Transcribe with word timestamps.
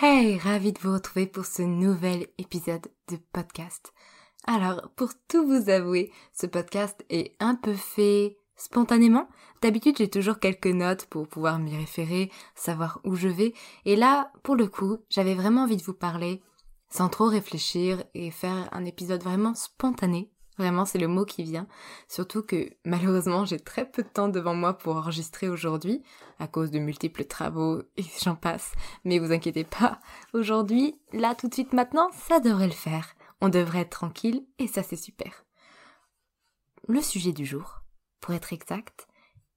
Hey, 0.00 0.38
ravi 0.38 0.72
de 0.72 0.78
vous 0.78 0.92
retrouver 0.92 1.26
pour 1.26 1.44
ce 1.44 1.62
nouvel 1.62 2.28
épisode 2.38 2.86
de 3.08 3.16
podcast. 3.32 3.92
Alors, 4.46 4.92
pour 4.94 5.10
tout 5.26 5.44
vous 5.44 5.70
avouer, 5.70 6.12
ce 6.32 6.46
podcast 6.46 7.04
est 7.10 7.34
un 7.40 7.56
peu 7.56 7.74
fait 7.74 8.38
spontanément. 8.54 9.28
D'habitude, 9.60 9.96
j'ai 9.98 10.08
toujours 10.08 10.38
quelques 10.38 10.68
notes 10.68 11.06
pour 11.06 11.26
pouvoir 11.26 11.58
m'y 11.58 11.76
référer, 11.76 12.30
savoir 12.54 13.00
où 13.02 13.16
je 13.16 13.26
vais. 13.26 13.54
Et 13.86 13.96
là, 13.96 14.30
pour 14.44 14.54
le 14.54 14.68
coup, 14.68 14.98
j'avais 15.10 15.34
vraiment 15.34 15.62
envie 15.62 15.76
de 15.76 15.82
vous 15.82 15.94
parler 15.94 16.42
sans 16.88 17.08
trop 17.08 17.26
réfléchir 17.26 18.04
et 18.14 18.30
faire 18.30 18.68
un 18.70 18.84
épisode 18.84 19.24
vraiment 19.24 19.56
spontané. 19.56 20.30
Vraiment, 20.58 20.84
c'est 20.84 20.98
le 20.98 21.06
mot 21.06 21.24
qui 21.24 21.44
vient. 21.44 21.68
Surtout 22.08 22.42
que 22.42 22.68
malheureusement, 22.84 23.44
j'ai 23.44 23.60
très 23.60 23.88
peu 23.88 24.02
de 24.02 24.08
temps 24.08 24.28
devant 24.28 24.54
moi 24.54 24.76
pour 24.76 24.96
enregistrer 24.96 25.48
aujourd'hui, 25.48 26.02
à 26.40 26.48
cause 26.48 26.72
de 26.72 26.80
multiples 26.80 27.24
travaux 27.24 27.82
et 27.96 28.04
j'en 28.22 28.34
passe. 28.34 28.72
Mais 29.04 29.20
vous 29.20 29.32
inquiétez 29.32 29.64
pas, 29.64 30.00
aujourd'hui, 30.34 31.00
là, 31.12 31.34
tout 31.34 31.48
de 31.48 31.54
suite 31.54 31.72
maintenant, 31.72 32.10
ça 32.12 32.40
devrait 32.40 32.66
le 32.66 32.72
faire. 32.72 33.14
On 33.40 33.48
devrait 33.48 33.80
être 33.80 33.90
tranquille 33.90 34.44
et 34.58 34.66
ça 34.66 34.82
c'est 34.82 34.96
super. 34.96 35.44
Le 36.88 37.00
sujet 37.00 37.32
du 37.32 37.46
jour, 37.46 37.82
pour 38.20 38.34
être 38.34 38.52
exact, 38.52 39.06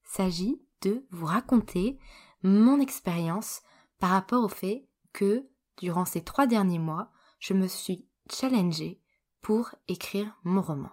s'agit 0.04 0.62
de 0.82 1.06
vous 1.10 1.26
raconter 1.26 1.98
mon 2.44 2.80
expérience 2.80 3.62
par 4.00 4.12
rapport 4.12 4.44
au 4.44 4.50
fait 4.50 4.88
que, 5.14 5.48
durant 5.78 6.06
ces 6.06 6.22
trois 6.24 6.46
derniers 6.46 6.80
mois, 6.80 7.12
je 7.40 7.54
me 7.54 7.68
suis 7.68 8.08
challengée 8.32 9.02
pour 9.42 9.72
écrire 9.88 10.38
mon 10.44 10.62
roman. 10.62 10.90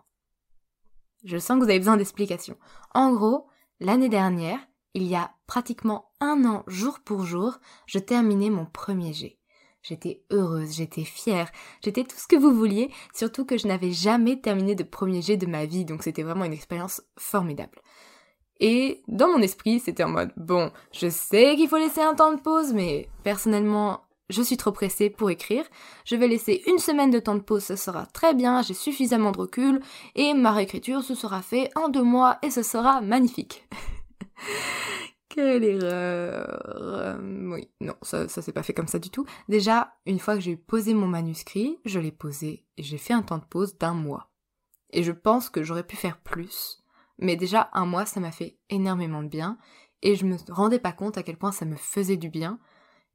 Je 1.24 1.38
sens 1.38 1.58
que 1.58 1.64
vous 1.64 1.70
avez 1.70 1.78
besoin 1.78 1.96
d'explications. 1.96 2.56
En 2.94 3.12
gros, 3.12 3.46
l'année 3.80 4.08
dernière, 4.08 4.60
il 4.94 5.02
y 5.04 5.14
a 5.14 5.32
pratiquement 5.46 6.12
un 6.20 6.44
an 6.44 6.64
jour 6.66 7.00
pour 7.00 7.24
jour, 7.24 7.58
je 7.86 7.98
terminais 7.98 8.50
mon 8.50 8.66
premier 8.66 9.12
jet. 9.12 9.38
J'étais 9.82 10.24
heureuse, 10.30 10.76
j'étais 10.76 11.04
fière, 11.04 11.50
j'étais 11.82 12.04
tout 12.04 12.16
ce 12.16 12.26
que 12.26 12.36
vous 12.36 12.52
vouliez, 12.54 12.90
surtout 13.14 13.44
que 13.44 13.56
je 13.56 13.68
n'avais 13.68 13.92
jamais 13.92 14.40
terminé 14.40 14.74
de 14.74 14.82
premier 14.82 15.22
jet 15.22 15.36
de 15.36 15.46
ma 15.46 15.66
vie, 15.66 15.84
donc 15.84 16.02
c'était 16.02 16.22
vraiment 16.22 16.44
une 16.44 16.52
expérience 16.52 17.02
formidable. 17.16 17.80
Et 18.60 19.02
dans 19.06 19.28
mon 19.28 19.40
esprit, 19.40 19.78
c'était 19.78 20.02
en 20.02 20.08
mode, 20.08 20.32
bon, 20.36 20.72
je 20.92 21.08
sais 21.08 21.54
qu'il 21.56 21.68
faut 21.68 21.76
laisser 21.76 22.00
un 22.00 22.14
temps 22.14 22.32
de 22.32 22.40
pause, 22.40 22.72
mais 22.72 23.08
personnellement, 23.22 24.02
je 24.28 24.42
suis 24.42 24.56
trop 24.56 24.72
pressée 24.72 25.10
pour 25.10 25.30
écrire, 25.30 25.64
je 26.04 26.16
vais 26.16 26.28
laisser 26.28 26.62
une 26.66 26.78
semaine 26.78 27.10
de 27.10 27.18
temps 27.18 27.34
de 27.34 27.40
pause, 27.40 27.64
ce 27.64 27.76
sera 27.76 28.06
très 28.06 28.34
bien, 28.34 28.62
j'ai 28.62 28.74
suffisamment 28.74 29.32
de 29.32 29.38
recul, 29.38 29.80
et 30.14 30.34
ma 30.34 30.52
réécriture 30.52 31.02
se 31.02 31.14
sera 31.14 31.42
fait 31.42 31.70
en 31.74 31.88
deux 31.88 32.02
mois 32.02 32.38
et 32.42 32.50
ce 32.50 32.62
sera 32.62 33.00
magnifique. 33.00 33.66
Quelle 35.28 35.64
erreur. 35.64 36.62
Euh, 36.66 37.52
oui, 37.52 37.70
non, 37.80 37.94
ça, 38.02 38.28
ça 38.28 38.40
s'est 38.40 38.52
pas 38.52 38.62
fait 38.62 38.72
comme 38.72 38.86
ça 38.88 38.98
du 38.98 39.10
tout. 39.10 39.26
Déjà, 39.48 39.94
une 40.06 40.18
fois 40.18 40.34
que 40.34 40.40
j'ai 40.40 40.56
posé 40.56 40.94
mon 40.94 41.06
manuscrit, 41.06 41.78
je 41.84 42.00
l'ai 42.00 42.12
posé 42.12 42.64
et 42.76 42.82
j'ai 42.82 42.98
fait 42.98 43.12
un 43.12 43.22
temps 43.22 43.38
de 43.38 43.44
pause 43.44 43.76
d'un 43.78 43.94
mois. 43.94 44.30
Et 44.90 45.02
je 45.02 45.12
pense 45.12 45.50
que 45.50 45.62
j'aurais 45.62 45.86
pu 45.86 45.96
faire 45.96 46.18
plus. 46.18 46.82
Mais 47.18 47.36
déjà, 47.36 47.68
un 47.74 47.84
mois, 47.84 48.06
ça 48.06 48.20
m'a 48.20 48.32
fait 48.32 48.58
énormément 48.70 49.22
de 49.22 49.28
bien. 49.28 49.58
Et 50.02 50.16
je 50.16 50.24
me 50.24 50.36
rendais 50.48 50.78
pas 50.78 50.92
compte 50.92 51.18
à 51.18 51.22
quel 51.22 51.36
point 51.36 51.52
ça 51.52 51.66
me 51.66 51.76
faisait 51.76 52.16
du 52.16 52.30
bien 52.30 52.58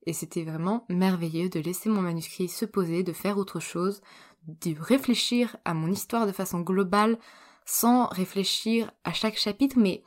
et 0.05 0.13
c'était 0.13 0.43
vraiment 0.43 0.85
merveilleux 0.89 1.49
de 1.49 1.59
laisser 1.59 1.89
mon 1.89 2.01
manuscrit 2.01 2.47
se 2.47 2.65
poser, 2.65 3.03
de 3.03 3.13
faire 3.13 3.37
autre 3.37 3.59
chose, 3.59 4.01
de 4.47 4.75
réfléchir 4.79 5.55
à 5.65 5.73
mon 5.73 5.87
histoire 5.87 6.27
de 6.27 6.31
façon 6.31 6.59
globale 6.59 7.17
sans 7.65 8.07
réfléchir 8.07 8.91
à 9.03 9.13
chaque 9.13 9.37
chapitre, 9.37 9.77
mais 9.79 10.03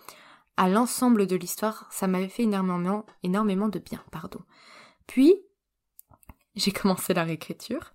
à 0.56 0.68
l'ensemble 0.68 1.26
de 1.26 1.36
l'histoire, 1.36 1.88
ça 1.90 2.06
m'avait 2.06 2.28
fait 2.28 2.44
énormément, 2.44 3.04
énormément 3.22 3.68
de 3.68 3.78
bien, 3.78 4.02
pardon. 4.10 4.40
Puis, 5.06 5.34
j'ai 6.54 6.70
commencé 6.72 7.14
la 7.14 7.24
réécriture, 7.24 7.94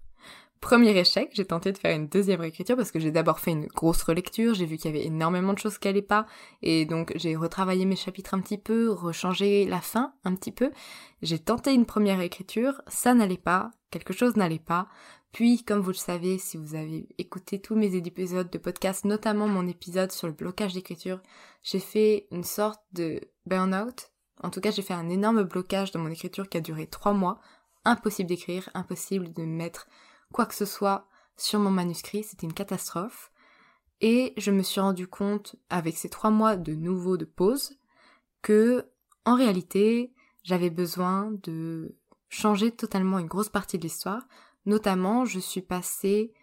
Premier 0.62 0.96
échec, 0.96 1.32
j'ai 1.34 1.44
tenté 1.44 1.72
de 1.72 1.78
faire 1.80 1.96
une 1.96 2.08
deuxième 2.08 2.40
réécriture 2.40 2.78
parce 2.78 2.92
que 2.92 3.00
j'ai 3.00 3.12
d'abord 3.12 3.40
fait 3.40 3.52
une 3.52 3.66
grosse 3.66 4.04
relecture, 4.04 4.54
j'ai 4.54 4.68
vu 4.68 4.78
qu'il 4.78 4.92
y 4.92 4.96
avait 4.96 5.06
énormément 5.06 5.54
de 5.54 5.58
choses 5.58 5.80
qui 5.80 5.88
allaient 5.88 6.04
pas, 6.04 6.28
et 6.62 6.86
donc 6.86 7.12
j'ai 7.16 7.36
retravaillé 7.36 7.86
mes 7.86 7.96
chapitres 7.96 8.36
un 8.36 8.40
petit 8.42 8.60
peu, 8.60 8.92
rechangé 8.92 9.66
la 9.66 9.82
fin 9.82 10.14
un 10.24 10.36
petit 10.36 10.52
peu. 10.52 10.72
J'ai 11.24 11.40
tenté 11.40 11.74
une 11.74 11.88
première 11.88 12.22
écriture, 12.22 12.80
ça 12.88 13.16
n'allait 13.16 13.38
pas, 13.38 13.72
quelque 13.90 14.14
chose 14.14 14.36
n'allait 14.36 14.60
pas. 14.60 14.88
Puis, 15.32 15.64
comme 15.64 15.80
vous 15.80 15.92
le 15.92 15.96
savez, 15.96 16.38
si 16.38 16.58
vous 16.58 16.76
avez 16.76 17.08
écouté 17.18 17.60
tous 17.60 17.76
mes 17.76 17.96
épisodes 17.96 18.50
de 18.50 18.58
podcast, 18.58 19.04
notamment 19.04 19.48
mon 19.48 19.68
épisode 19.68 20.12
sur 20.12 20.28
le 20.28 20.34
blocage 20.34 20.74
d'écriture, 20.74 21.22
j'ai 21.64 21.80
fait 21.80 22.28
une 22.32 22.44
sorte 22.44 22.82
de 22.94 23.22
burn-out. 23.46 24.12
En 24.44 24.50
tout 24.50 24.62
cas, 24.62 24.72
j'ai 24.72 24.82
fait 24.82 24.94
un 24.94 25.10
énorme 25.10 25.44
blocage 25.44 25.92
dans 25.92 26.00
mon 26.00 26.12
écriture 26.12 26.50
qui 26.50 26.58
a 26.58 26.62
duré 26.62 26.86
trois 26.86 27.14
mois. 27.14 27.40
Impossible 27.84 28.30
d'écrire, 28.30 28.70
impossible 28.74 29.34
de 29.34 29.44
mettre 29.44 29.88
quoi 30.32 30.46
que 30.46 30.56
ce 30.56 30.66
soit 30.66 31.08
sur 31.38 31.60
mon 31.60 31.72
manuscrit, 31.72 32.24
c'était 32.24 32.46
une 32.46 32.54
catastrophe. 32.54 33.32
Et 34.02 34.34
je 34.38 34.52
me 34.52 34.64
suis 34.64 34.82
rendu 34.82 35.08
compte, 35.08 35.56
avec 35.70 35.98
ces 35.98 36.10
trois 36.10 36.32
mois 36.32 36.56
de 36.56 36.74
nouveau 36.74 37.18
de 37.18 37.26
pause, 37.26 37.78
que, 38.42 38.90
en 39.26 39.36
réalité, 39.36 40.14
j'avais 40.44 40.70
besoin 40.70 41.32
de 41.44 41.96
changer 42.30 42.72
totalement 42.72 43.20
une 43.20 43.28
grosse 43.28 43.50
partie 43.50 43.78
de 43.78 43.84
l'histoire. 43.84 44.28
Notamment, 44.66 45.26
je 45.26 45.40
suis 45.40 45.62
passée 45.62 46.34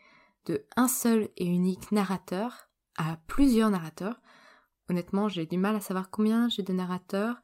de 0.47 0.65
un 0.77 0.89
seul 0.89 1.29
et 1.37 1.47
unique 1.47 1.91
narrateur 1.93 2.69
à 2.97 3.19
plusieurs 3.27 3.71
narrateurs. 3.71 4.21
Honnêtement, 4.89 5.29
j'ai 5.29 5.47
du 5.47 5.59
mal 5.59 5.77
à 5.77 5.81
savoir 5.81 6.11
combien 6.11 6.49
j'ai 6.49 6.63
de 6.63 6.73
narrateurs. 6.73 7.37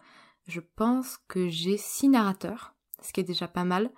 Je 0.46 0.61
pense 0.61 1.19
que 1.29 1.49
j'ai 1.49 1.76
six 1.76 2.08
narrateurs, 2.08 2.75
ce 3.02 3.12
qui 3.12 3.20
est 3.20 3.25
déjà 3.25 3.49
pas 3.49 3.64
mal. 3.64 3.91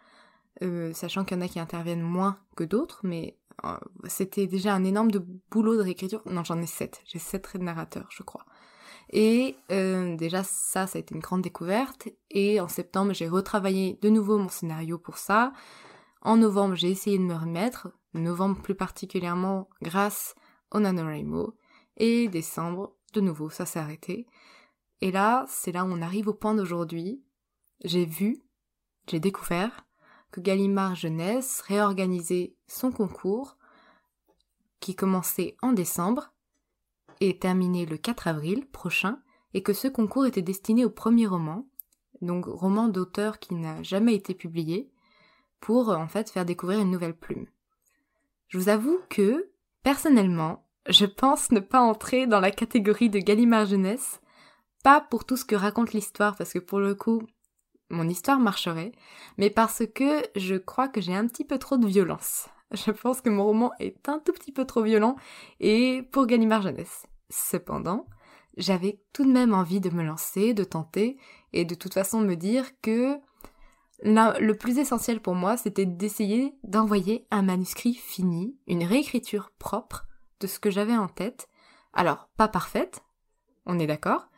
Euh, 0.62 0.92
sachant 0.94 1.24
qu'il 1.24 1.36
y 1.36 1.40
en 1.40 1.44
a 1.44 1.48
qui 1.48 1.60
interviennent 1.60 2.02
moins 2.02 2.38
que 2.56 2.64
d'autres, 2.64 3.00
mais 3.02 3.36
Euh, 3.64 3.76
c'était 4.04 4.46
déjà 4.46 4.74
un 4.74 4.84
énorme 4.84 5.10
de 5.10 5.24
boulot 5.50 5.76
de 5.76 5.82
réécriture. 5.82 6.22
Non, 6.26 6.44
j'en 6.44 6.60
ai 6.60 6.66
sept. 6.66 7.00
J'ai 7.06 7.18
sept 7.18 7.54
narrateurs, 7.54 8.06
je 8.10 8.22
crois. 8.22 8.44
Et 9.10 9.56
euh, 9.70 10.16
déjà, 10.16 10.42
ça, 10.44 10.86
ça 10.86 10.98
a 10.98 11.00
été 11.00 11.14
une 11.14 11.20
grande 11.20 11.42
découverte. 11.42 12.08
Et 12.30 12.60
en 12.60 12.68
septembre, 12.68 13.12
j'ai 13.14 13.28
retravaillé 13.28 13.98
de 14.02 14.10
nouveau 14.10 14.38
mon 14.38 14.48
scénario 14.48 14.98
pour 14.98 15.16
ça. 15.16 15.52
En 16.22 16.36
novembre, 16.36 16.74
j'ai 16.74 16.90
essayé 16.90 17.18
de 17.18 17.22
me 17.22 17.34
remettre. 17.34 17.88
Novembre 18.14 18.60
plus 18.60 18.74
particulièrement 18.74 19.68
grâce 19.80 20.34
au 20.72 20.80
NaNoWriMo. 20.80 21.56
Et 21.96 22.28
décembre, 22.28 22.94
de 23.14 23.20
nouveau, 23.20 23.48
ça 23.48 23.64
s'est 23.64 23.78
arrêté. 23.78 24.26
Et 25.00 25.10
là, 25.10 25.46
c'est 25.48 25.72
là 25.72 25.84
où 25.84 25.88
on 25.88 26.02
arrive 26.02 26.28
au 26.28 26.34
point 26.34 26.54
d'aujourd'hui. 26.54 27.22
J'ai 27.84 28.06
vu, 28.06 28.42
j'ai 29.08 29.20
découvert 29.20 29.86
que 30.30 30.40
Gallimard 30.40 30.94
Jeunesse 30.94 31.60
réorganisait 31.62 32.54
son 32.66 32.90
concours 32.90 33.56
qui 34.80 34.94
commençait 34.94 35.56
en 35.62 35.72
décembre 35.72 36.32
et 37.20 37.38
terminait 37.38 37.86
le 37.86 37.96
4 37.96 38.28
avril 38.28 38.66
prochain 38.66 39.18
et 39.54 39.62
que 39.62 39.72
ce 39.72 39.88
concours 39.88 40.26
était 40.26 40.42
destiné 40.42 40.84
au 40.84 40.90
premier 40.90 41.26
roman, 41.26 41.66
donc 42.20 42.46
roman 42.46 42.88
d'auteur 42.88 43.38
qui 43.38 43.54
n'a 43.54 43.82
jamais 43.82 44.14
été 44.14 44.34
publié, 44.34 44.90
pour 45.60 45.88
en 45.88 46.08
fait 46.08 46.30
faire 46.30 46.44
découvrir 46.44 46.80
une 46.80 46.90
nouvelle 46.90 47.16
plume. 47.16 47.46
Je 48.48 48.58
vous 48.58 48.68
avoue 48.68 49.00
que, 49.08 49.50
personnellement, 49.82 50.66
je 50.88 51.06
pense 51.06 51.50
ne 51.50 51.60
pas 51.60 51.80
entrer 51.80 52.26
dans 52.26 52.40
la 52.40 52.50
catégorie 52.50 53.10
de 53.10 53.18
Gallimard 53.18 53.66
Jeunesse, 53.66 54.20
pas 54.84 55.00
pour 55.00 55.24
tout 55.24 55.36
ce 55.36 55.44
que 55.44 55.56
raconte 55.56 55.92
l'histoire, 55.92 56.36
parce 56.36 56.52
que 56.52 56.58
pour 56.58 56.78
le 56.78 56.94
coup, 56.94 57.22
mon 57.90 58.08
histoire 58.08 58.38
marcherait, 58.38 58.92
mais 59.38 59.50
parce 59.50 59.82
que 59.94 60.22
je 60.34 60.56
crois 60.56 60.88
que 60.88 61.00
j'ai 61.00 61.14
un 61.14 61.26
petit 61.26 61.44
peu 61.44 61.58
trop 61.58 61.76
de 61.76 61.86
violence. 61.86 62.48
Je 62.72 62.90
pense 62.90 63.20
que 63.20 63.30
mon 63.30 63.44
roman 63.44 63.70
est 63.78 64.08
un 64.08 64.18
tout 64.18 64.32
petit 64.32 64.50
peu 64.50 64.64
trop 64.64 64.82
violent, 64.82 65.14
et 65.60 66.02
pour 66.10 66.26
Gallimard 66.26 66.62
Jeunesse. 66.62 67.06
Cependant, 67.30 68.06
j'avais 68.56 69.00
tout 69.12 69.24
de 69.24 69.30
même 69.30 69.54
envie 69.54 69.80
de 69.80 69.90
me 69.90 70.02
lancer, 70.02 70.52
de 70.52 70.64
tenter, 70.64 71.16
et 71.52 71.64
de 71.64 71.76
toute 71.76 71.94
façon 71.94 72.20
me 72.20 72.34
dire 72.34 72.66
que 72.80 73.20
le 74.02 74.52
plus 74.52 74.78
essentiel 74.78 75.20
pour 75.20 75.34
moi, 75.34 75.56
c'était 75.56 75.86
d'essayer 75.86 76.54
d'envoyer 76.64 77.26
un 77.30 77.42
manuscrit 77.42 77.94
fini, 77.94 78.56
une 78.66 78.84
réécriture 78.84 79.52
propre 79.58 80.06
de 80.40 80.46
ce 80.46 80.58
que 80.58 80.70
j'avais 80.70 80.96
en 80.96 81.08
tête. 81.08 81.48
Alors, 81.92 82.28
pas 82.36 82.48
parfaite, 82.48 83.02
on 83.64 83.78
est 83.78 83.86
d'accord, 83.86 84.28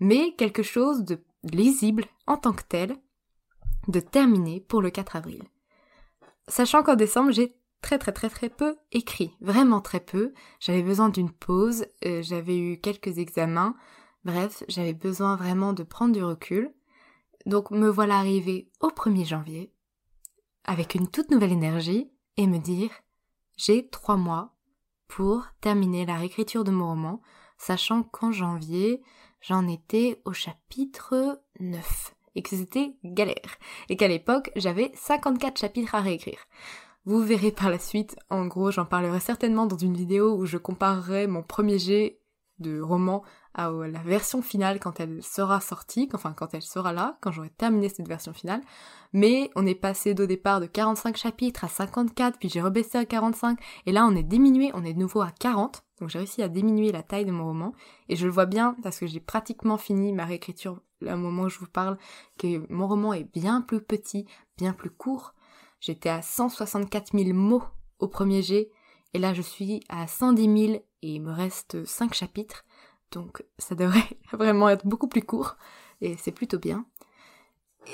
mais 0.00 0.34
quelque 0.36 0.62
chose 0.62 1.04
de 1.04 1.22
lisible 1.52 2.04
en 2.26 2.36
tant 2.36 2.52
que 2.52 2.62
tel, 2.68 2.96
de 3.88 4.00
terminé 4.00 4.60
pour 4.60 4.82
le 4.82 4.90
4 4.90 5.16
avril. 5.16 5.42
Sachant 6.48 6.82
qu'en 6.82 6.94
décembre, 6.94 7.32
j'ai 7.32 7.56
très 7.80 7.98
très 7.98 8.12
très 8.12 8.30
très 8.30 8.48
peu 8.48 8.76
écrit, 8.92 9.36
vraiment 9.40 9.80
très 9.80 10.00
peu. 10.00 10.32
J'avais 10.60 10.82
besoin 10.82 11.10
d'une 11.10 11.30
pause, 11.30 11.86
euh, 12.04 12.22
j'avais 12.22 12.58
eu 12.58 12.80
quelques 12.80 13.18
examens, 13.18 13.74
bref, 14.24 14.62
j'avais 14.68 14.94
besoin 14.94 15.36
vraiment 15.36 15.72
de 15.72 15.82
prendre 15.82 16.14
du 16.14 16.22
recul. 16.22 16.72
Donc 17.46 17.70
me 17.70 17.88
voilà 17.88 18.16
arrivée 18.16 18.70
au 18.80 18.88
1er 18.88 19.26
janvier, 19.26 19.72
avec 20.64 20.94
une 20.94 21.08
toute 21.08 21.30
nouvelle 21.30 21.52
énergie, 21.52 22.10
et 22.36 22.46
me 22.46 22.58
dire, 22.58 22.90
j'ai 23.56 23.88
trois 23.88 24.16
mois 24.16 24.54
pour 25.06 25.46
terminer 25.60 26.06
la 26.06 26.16
réécriture 26.16 26.64
de 26.64 26.70
mon 26.70 26.88
roman, 26.88 27.20
sachant 27.58 28.02
qu'en 28.02 28.32
janvier, 28.32 29.02
j'en 29.46 29.68
étais 29.68 30.20
au 30.24 30.32
chapitre 30.32 31.40
9 31.60 32.14
et 32.34 32.42
que 32.42 32.56
c'était 32.56 32.94
galère 33.04 33.58
et 33.88 33.96
qu'à 33.96 34.08
l'époque 34.08 34.50
j'avais 34.56 34.90
54 34.94 35.58
chapitres 35.58 35.94
à 35.94 36.00
réécrire. 36.00 36.46
Vous 37.04 37.22
verrez 37.22 37.52
par 37.52 37.68
la 37.68 37.78
suite, 37.78 38.16
en 38.30 38.46
gros 38.46 38.70
j'en 38.70 38.86
parlerai 38.86 39.20
certainement 39.20 39.66
dans 39.66 39.76
une 39.76 39.96
vidéo 39.96 40.34
où 40.34 40.46
je 40.46 40.56
comparerai 40.56 41.26
mon 41.26 41.42
premier 41.42 41.78
jet 41.78 42.18
de 42.58 42.80
roman 42.80 43.22
à 43.54 43.70
la 43.70 44.00
version 44.00 44.42
finale 44.42 44.80
quand 44.80 44.98
elle 45.00 45.22
sera 45.22 45.60
sortie, 45.60 46.08
enfin 46.12 46.32
quand 46.32 46.54
elle 46.54 46.62
sera 46.62 46.92
là, 46.92 47.18
quand 47.20 47.30
j'aurai 47.30 47.50
terminé 47.50 47.88
cette 47.88 48.08
version 48.08 48.32
finale. 48.32 48.62
Mais 49.12 49.50
on 49.54 49.64
est 49.64 49.74
passé 49.74 50.14
d'au 50.14 50.26
départ 50.26 50.60
de 50.60 50.66
45 50.66 51.16
chapitres 51.16 51.64
à 51.64 51.68
54, 51.68 52.38
puis 52.38 52.48
j'ai 52.48 52.60
rebaissé 52.60 52.98
à 52.98 53.04
45, 53.04 53.58
et 53.86 53.92
là 53.92 54.06
on 54.06 54.16
est 54.16 54.24
diminué, 54.24 54.70
on 54.74 54.84
est 54.84 54.94
de 54.94 54.98
nouveau 54.98 55.20
à 55.20 55.30
40. 55.30 55.84
Donc 56.00 56.08
j'ai 56.08 56.18
réussi 56.18 56.42
à 56.42 56.48
diminuer 56.48 56.90
la 56.90 57.04
taille 57.04 57.24
de 57.24 57.30
mon 57.30 57.44
roman, 57.44 57.72
et 58.08 58.16
je 58.16 58.26
le 58.26 58.32
vois 58.32 58.46
bien 58.46 58.76
parce 58.82 58.98
que 58.98 59.06
j'ai 59.06 59.20
pratiquement 59.20 59.78
fini 59.78 60.12
ma 60.12 60.24
réécriture 60.24 60.80
au 61.02 61.16
moment 61.16 61.44
où 61.44 61.48
je 61.48 61.58
vous 61.58 61.68
parle, 61.68 61.98
que 62.38 62.70
mon 62.72 62.88
roman 62.88 63.12
est 63.12 63.30
bien 63.32 63.60
plus 63.60 63.80
petit, 63.80 64.26
bien 64.56 64.72
plus 64.72 64.90
court. 64.90 65.34
J'étais 65.80 66.08
à 66.08 66.22
164 66.22 67.16
000 67.16 67.32
mots 67.34 67.62
au 67.98 68.08
premier 68.08 68.42
jet, 68.42 68.70
et 69.12 69.18
là 69.20 69.32
je 69.32 69.42
suis 69.42 69.84
à 69.88 70.08
110 70.08 70.66
000 70.68 70.82
il 71.12 71.20
me 71.20 71.32
reste 71.32 71.84
5 71.84 72.14
chapitres. 72.14 72.64
Donc 73.10 73.44
ça 73.58 73.74
devrait 73.74 74.18
vraiment 74.32 74.68
être 74.68 74.86
beaucoup 74.86 75.08
plus 75.08 75.22
court 75.22 75.56
et 76.00 76.16
c'est 76.16 76.32
plutôt 76.32 76.58
bien. 76.58 76.86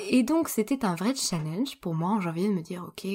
Et 0.09 0.23
donc 0.23 0.49
c'était 0.49 0.85
un 0.85 0.95
vrai 0.95 1.15
challenge 1.15 1.81
pour 1.81 1.95
moi 1.95 2.11
en 2.11 2.21
janvier 2.21 2.49
de 2.49 2.55
me 2.55 2.63
dire 2.63 2.85
ok 2.87 3.07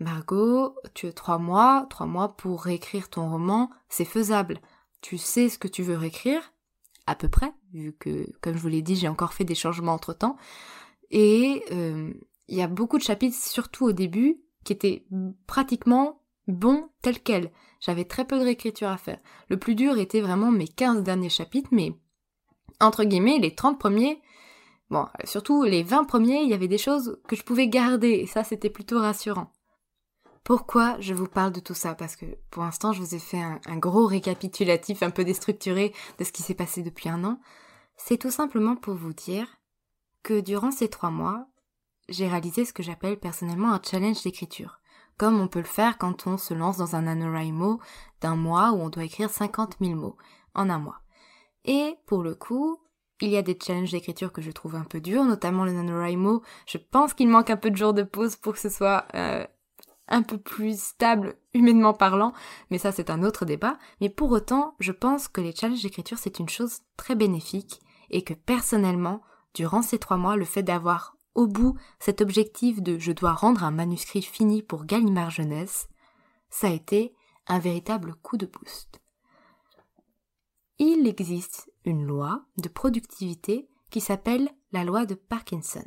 Margot, 0.00 0.74
tu 0.94 1.06
as 1.06 1.12
trois 1.12 1.38
mois, 1.38 1.86
trois 1.90 2.06
mois 2.06 2.34
pour 2.36 2.62
réécrire 2.62 3.10
ton 3.10 3.30
roman, 3.30 3.70
c'est 3.90 4.06
faisable. 4.06 4.60
Tu 5.02 5.18
sais 5.18 5.50
ce 5.50 5.58
que 5.58 5.68
tu 5.68 5.82
veux 5.82 5.96
réécrire, 5.96 6.54
à 7.06 7.14
peu 7.14 7.28
près, 7.28 7.52
vu 7.72 7.92
que, 7.92 8.26
comme 8.40 8.54
je 8.54 8.60
vous 8.60 8.68
l'ai 8.68 8.80
dit, 8.80 8.96
j'ai 8.96 9.08
encore 9.08 9.34
fait 9.34 9.44
des 9.44 9.54
changements 9.54 9.92
entre 9.92 10.14
temps. 10.14 10.38
Et 11.10 11.62
euh, 11.70 12.12
il 12.48 12.56
y 12.56 12.62
a 12.62 12.66
beaucoup 12.66 12.96
de 12.96 13.02
chapitres, 13.02 13.36
surtout 13.36 13.86
au 13.86 13.92
début, 13.92 14.40
qui 14.64 14.72
étaient 14.72 15.04
pratiquement 15.46 16.22
bons 16.46 16.88
tels 17.02 17.20
quels. 17.20 17.50
J'avais 17.80 18.04
très 18.04 18.26
peu 18.26 18.38
de 18.38 18.44
réécriture 18.44 18.88
à 18.88 18.98
faire. 18.98 19.18
Le 19.48 19.58
plus 19.58 19.74
dur 19.74 19.98
était 19.98 20.20
vraiment 20.20 20.50
mes 20.50 20.68
15 20.68 21.02
derniers 21.02 21.30
chapitres, 21.30 21.70
mais 21.72 21.94
entre 22.78 23.04
guillemets, 23.04 23.38
les 23.38 23.54
30 23.54 23.78
premiers, 23.78 24.20
bon, 24.90 25.06
surtout 25.24 25.64
les 25.64 25.82
20 25.82 26.04
premiers, 26.04 26.42
il 26.42 26.48
y 26.48 26.54
avait 26.54 26.68
des 26.68 26.78
choses 26.78 27.18
que 27.26 27.36
je 27.36 27.42
pouvais 27.42 27.68
garder, 27.68 28.10
et 28.10 28.26
ça 28.26 28.44
c'était 28.44 28.70
plutôt 28.70 29.00
rassurant. 29.00 29.50
Pourquoi 30.44 30.98
je 31.00 31.14
vous 31.14 31.26
parle 31.26 31.52
de 31.52 31.60
tout 31.60 31.74
ça? 31.74 31.94
Parce 31.94 32.16
que 32.16 32.26
pour 32.50 32.62
l'instant, 32.62 32.92
je 32.92 33.00
vous 33.00 33.14
ai 33.14 33.18
fait 33.18 33.40
un, 33.40 33.60
un, 33.66 33.76
gros 33.76 34.06
récapitulatif 34.06 35.02
un 35.02 35.10
peu 35.10 35.22
déstructuré 35.24 35.94
de 36.18 36.24
ce 36.24 36.32
qui 36.32 36.42
s'est 36.42 36.54
passé 36.54 36.82
depuis 36.82 37.08
un 37.08 37.24
an. 37.24 37.40
C'est 37.96 38.18
tout 38.18 38.30
simplement 38.30 38.76
pour 38.76 38.94
vous 38.94 39.12
dire 39.12 39.46
que 40.22 40.40
durant 40.40 40.70
ces 40.70 40.88
trois 40.88 41.10
mois, 41.10 41.46
j'ai 42.08 42.26
réalisé 42.26 42.64
ce 42.64 42.72
que 42.72 42.82
j'appelle 42.82 43.18
personnellement 43.18 43.72
un 43.72 43.80
challenge 43.82 44.22
d'écriture 44.22 44.79
comme 45.20 45.38
on 45.38 45.48
peut 45.48 45.58
le 45.58 45.66
faire 45.66 45.98
quand 45.98 46.26
on 46.26 46.38
se 46.38 46.54
lance 46.54 46.78
dans 46.78 46.96
un 46.96 47.02
NaNoWriMo 47.02 47.78
d'un 48.22 48.36
mois 48.36 48.72
où 48.72 48.76
on 48.80 48.88
doit 48.88 49.04
écrire 49.04 49.28
50 49.28 49.76
000 49.78 49.94
mots 49.94 50.16
en 50.54 50.70
un 50.70 50.78
mois. 50.78 51.02
Et 51.66 51.96
pour 52.06 52.22
le 52.22 52.34
coup, 52.34 52.80
il 53.20 53.28
y 53.28 53.36
a 53.36 53.42
des 53.42 53.58
challenges 53.62 53.90
d'écriture 53.90 54.32
que 54.32 54.40
je 54.40 54.50
trouve 54.50 54.76
un 54.76 54.84
peu 54.84 54.98
durs, 54.98 55.26
notamment 55.26 55.66
le 55.66 55.72
NaNoWriMo. 55.72 56.40
Je 56.64 56.78
pense 56.78 57.12
qu'il 57.12 57.28
manque 57.28 57.50
un 57.50 57.58
peu 57.58 57.70
de 57.70 57.76
jours 57.76 57.92
de 57.92 58.02
pause 58.02 58.36
pour 58.36 58.54
que 58.54 58.60
ce 58.60 58.70
soit 58.70 59.04
euh, 59.14 59.46
un 60.08 60.22
peu 60.22 60.38
plus 60.38 60.80
stable 60.80 61.34
humainement 61.52 61.92
parlant, 61.92 62.32
mais 62.70 62.78
ça 62.78 62.90
c'est 62.90 63.10
un 63.10 63.22
autre 63.22 63.44
débat. 63.44 63.76
Mais 64.00 64.08
pour 64.08 64.30
autant, 64.30 64.74
je 64.80 64.92
pense 64.92 65.28
que 65.28 65.42
les 65.42 65.54
challenges 65.54 65.82
d'écriture 65.82 66.16
c'est 66.16 66.38
une 66.38 66.48
chose 66.48 66.78
très 66.96 67.14
bénéfique 67.14 67.82
et 68.08 68.24
que 68.24 68.32
personnellement, 68.32 69.20
durant 69.52 69.82
ces 69.82 69.98
trois 69.98 70.16
mois, 70.16 70.36
le 70.36 70.46
fait 70.46 70.62
d'avoir 70.62 71.14
au 71.40 71.46
bout 71.46 71.76
cet 71.98 72.20
objectif 72.20 72.82
de 72.82 72.98
je 72.98 73.12
dois 73.12 73.32
rendre 73.32 73.64
un 73.64 73.70
manuscrit 73.70 74.22
fini 74.22 74.62
pour 74.62 74.84
Gallimard 74.84 75.30
Jeunesse, 75.30 75.88
ça 76.50 76.68
a 76.68 76.72
été 76.72 77.14
un 77.46 77.58
véritable 77.58 78.14
coup 78.14 78.36
de 78.36 78.46
boost. 78.46 79.00
Il 80.78 81.06
existe 81.06 81.72
une 81.84 82.06
loi 82.06 82.44
de 82.58 82.68
productivité 82.68 83.68
qui 83.90 84.00
s'appelle 84.00 84.50
la 84.72 84.84
loi 84.84 85.06
de 85.06 85.14
Parkinson. 85.14 85.84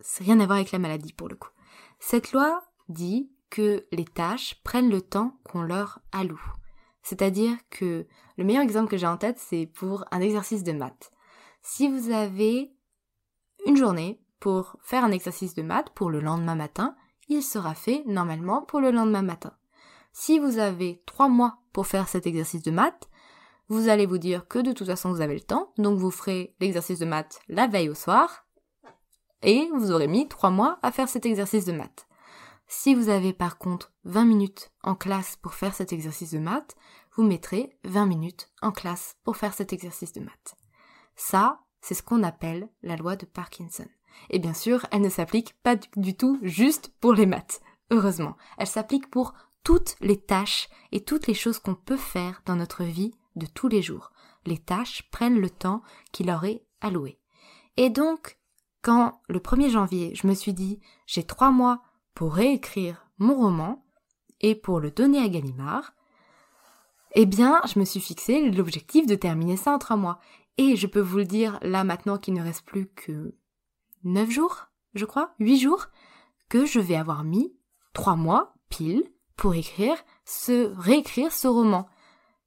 C'est 0.00 0.24
rien 0.24 0.38
à 0.40 0.46
voir 0.46 0.58
avec 0.58 0.72
la 0.72 0.78
maladie 0.78 1.12
pour 1.12 1.28
le 1.28 1.36
coup. 1.36 1.50
Cette 1.98 2.32
loi 2.32 2.62
dit 2.88 3.30
que 3.50 3.86
les 3.90 4.04
tâches 4.04 4.60
prennent 4.62 4.90
le 4.90 5.02
temps 5.02 5.40
qu'on 5.44 5.62
leur 5.62 6.00
alloue. 6.12 6.52
C'est-à-dire 7.02 7.56
que 7.70 8.06
le 8.36 8.44
meilleur 8.44 8.62
exemple 8.62 8.90
que 8.90 8.98
j'ai 8.98 9.06
en 9.06 9.16
tête, 9.16 9.38
c'est 9.38 9.66
pour 9.66 10.04
un 10.10 10.20
exercice 10.20 10.62
de 10.62 10.72
maths. 10.72 11.10
Si 11.62 11.88
vous 11.88 12.10
avez 12.10 12.72
une 13.66 13.76
journée 13.76 14.20
pour 14.40 14.76
faire 14.82 15.04
un 15.04 15.12
exercice 15.12 15.54
de 15.54 15.62
maths 15.62 15.90
pour 15.90 16.10
le 16.10 16.20
lendemain 16.20 16.54
matin, 16.54 16.96
il 17.28 17.42
sera 17.42 17.74
fait 17.74 18.02
normalement 18.06 18.62
pour 18.62 18.80
le 18.80 18.90
lendemain 18.90 19.22
matin. 19.22 19.52
Si 20.12 20.38
vous 20.38 20.58
avez 20.58 21.02
trois 21.06 21.28
mois 21.28 21.58
pour 21.72 21.86
faire 21.86 22.08
cet 22.08 22.26
exercice 22.26 22.62
de 22.62 22.70
maths, 22.70 23.08
vous 23.68 23.88
allez 23.88 24.06
vous 24.06 24.18
dire 24.18 24.48
que 24.48 24.58
de 24.58 24.72
toute 24.72 24.86
façon 24.86 25.10
vous 25.10 25.20
avez 25.20 25.34
le 25.34 25.40
temps, 25.40 25.72
donc 25.76 25.98
vous 25.98 26.10
ferez 26.10 26.54
l'exercice 26.60 26.98
de 26.98 27.04
maths 27.04 27.40
la 27.48 27.66
veille 27.66 27.90
au 27.90 27.94
soir, 27.94 28.46
et 29.42 29.68
vous 29.74 29.92
aurez 29.92 30.08
mis 30.08 30.26
trois 30.28 30.50
mois 30.50 30.78
à 30.82 30.90
faire 30.90 31.08
cet 31.08 31.26
exercice 31.26 31.64
de 31.64 31.72
maths. 31.72 32.06
Si 32.66 32.94
vous 32.94 33.08
avez 33.08 33.32
par 33.32 33.58
contre 33.58 33.92
20 34.04 34.24
minutes 34.24 34.72
en 34.82 34.94
classe 34.94 35.36
pour 35.36 35.54
faire 35.54 35.74
cet 35.74 35.92
exercice 35.92 36.32
de 36.32 36.38
maths, 36.38 36.76
vous 37.14 37.22
mettrez 37.22 37.78
20 37.84 38.06
minutes 38.06 38.50
en 38.62 38.72
classe 38.72 39.16
pour 39.24 39.36
faire 39.36 39.54
cet 39.54 39.72
exercice 39.72 40.12
de 40.12 40.20
maths. 40.20 40.54
Ça, 41.16 41.60
c'est 41.80 41.94
ce 41.94 42.02
qu'on 42.02 42.22
appelle 42.22 42.68
la 42.82 42.96
loi 42.96 43.16
de 43.16 43.26
Parkinson. 43.26 43.86
Et 44.30 44.38
bien 44.38 44.54
sûr, 44.54 44.86
elle 44.90 45.02
ne 45.02 45.08
s'applique 45.08 45.54
pas 45.62 45.76
du 45.96 46.16
tout 46.16 46.38
juste 46.42 46.92
pour 47.00 47.12
les 47.12 47.26
maths. 47.26 47.60
Heureusement, 47.90 48.36
elle 48.58 48.66
s'applique 48.66 49.10
pour 49.10 49.34
toutes 49.64 49.96
les 50.00 50.18
tâches 50.18 50.68
et 50.92 51.04
toutes 51.04 51.26
les 51.26 51.34
choses 51.34 51.58
qu'on 51.58 51.74
peut 51.74 51.96
faire 51.96 52.42
dans 52.46 52.56
notre 52.56 52.84
vie 52.84 53.14
de 53.36 53.46
tous 53.46 53.68
les 53.68 53.82
jours. 53.82 54.12
Les 54.46 54.58
tâches 54.58 55.08
prennent 55.10 55.40
le 55.40 55.50
temps 55.50 55.82
qui 56.12 56.24
leur 56.24 56.44
est 56.44 56.64
alloué. 56.80 57.18
Et 57.76 57.90
donc, 57.90 58.38
quand 58.82 59.20
le 59.28 59.38
1er 59.40 59.70
janvier, 59.70 60.14
je 60.14 60.26
me 60.26 60.34
suis 60.34 60.52
dit, 60.52 60.80
j'ai 61.06 61.24
trois 61.24 61.50
mois 61.50 61.82
pour 62.14 62.34
réécrire 62.34 63.06
mon 63.18 63.36
roman 63.36 63.84
et 64.40 64.54
pour 64.54 64.80
le 64.80 64.90
donner 64.90 65.18
à 65.18 65.28
Gallimard, 65.28 65.92
eh 67.12 67.26
bien, 67.26 67.60
je 67.72 67.78
me 67.78 67.84
suis 67.84 68.00
fixé 68.00 68.50
l'objectif 68.50 69.06
de 69.06 69.14
terminer 69.14 69.56
ça 69.56 69.72
en 69.72 69.78
trois 69.78 69.96
mois. 69.96 70.20
Et 70.56 70.76
je 70.76 70.86
peux 70.86 71.00
vous 71.00 71.18
le 71.18 71.24
dire 71.24 71.58
là 71.62 71.84
maintenant 71.84 72.18
qu'il 72.18 72.34
ne 72.34 72.42
reste 72.42 72.64
plus 72.64 72.86
que 72.88 73.34
neuf 74.04 74.30
jours, 74.30 74.68
je 74.94 75.04
crois, 75.04 75.34
huit 75.38 75.58
jours, 75.58 75.86
que 76.48 76.66
je 76.66 76.80
vais 76.80 76.96
avoir 76.96 77.24
mis 77.24 77.54
trois 77.92 78.16
mois 78.16 78.54
pile 78.68 79.04
pour 79.36 79.54
écrire 79.54 79.96
ce, 80.24 80.74
réécrire 80.78 81.32
ce 81.32 81.48
roman. 81.48 81.88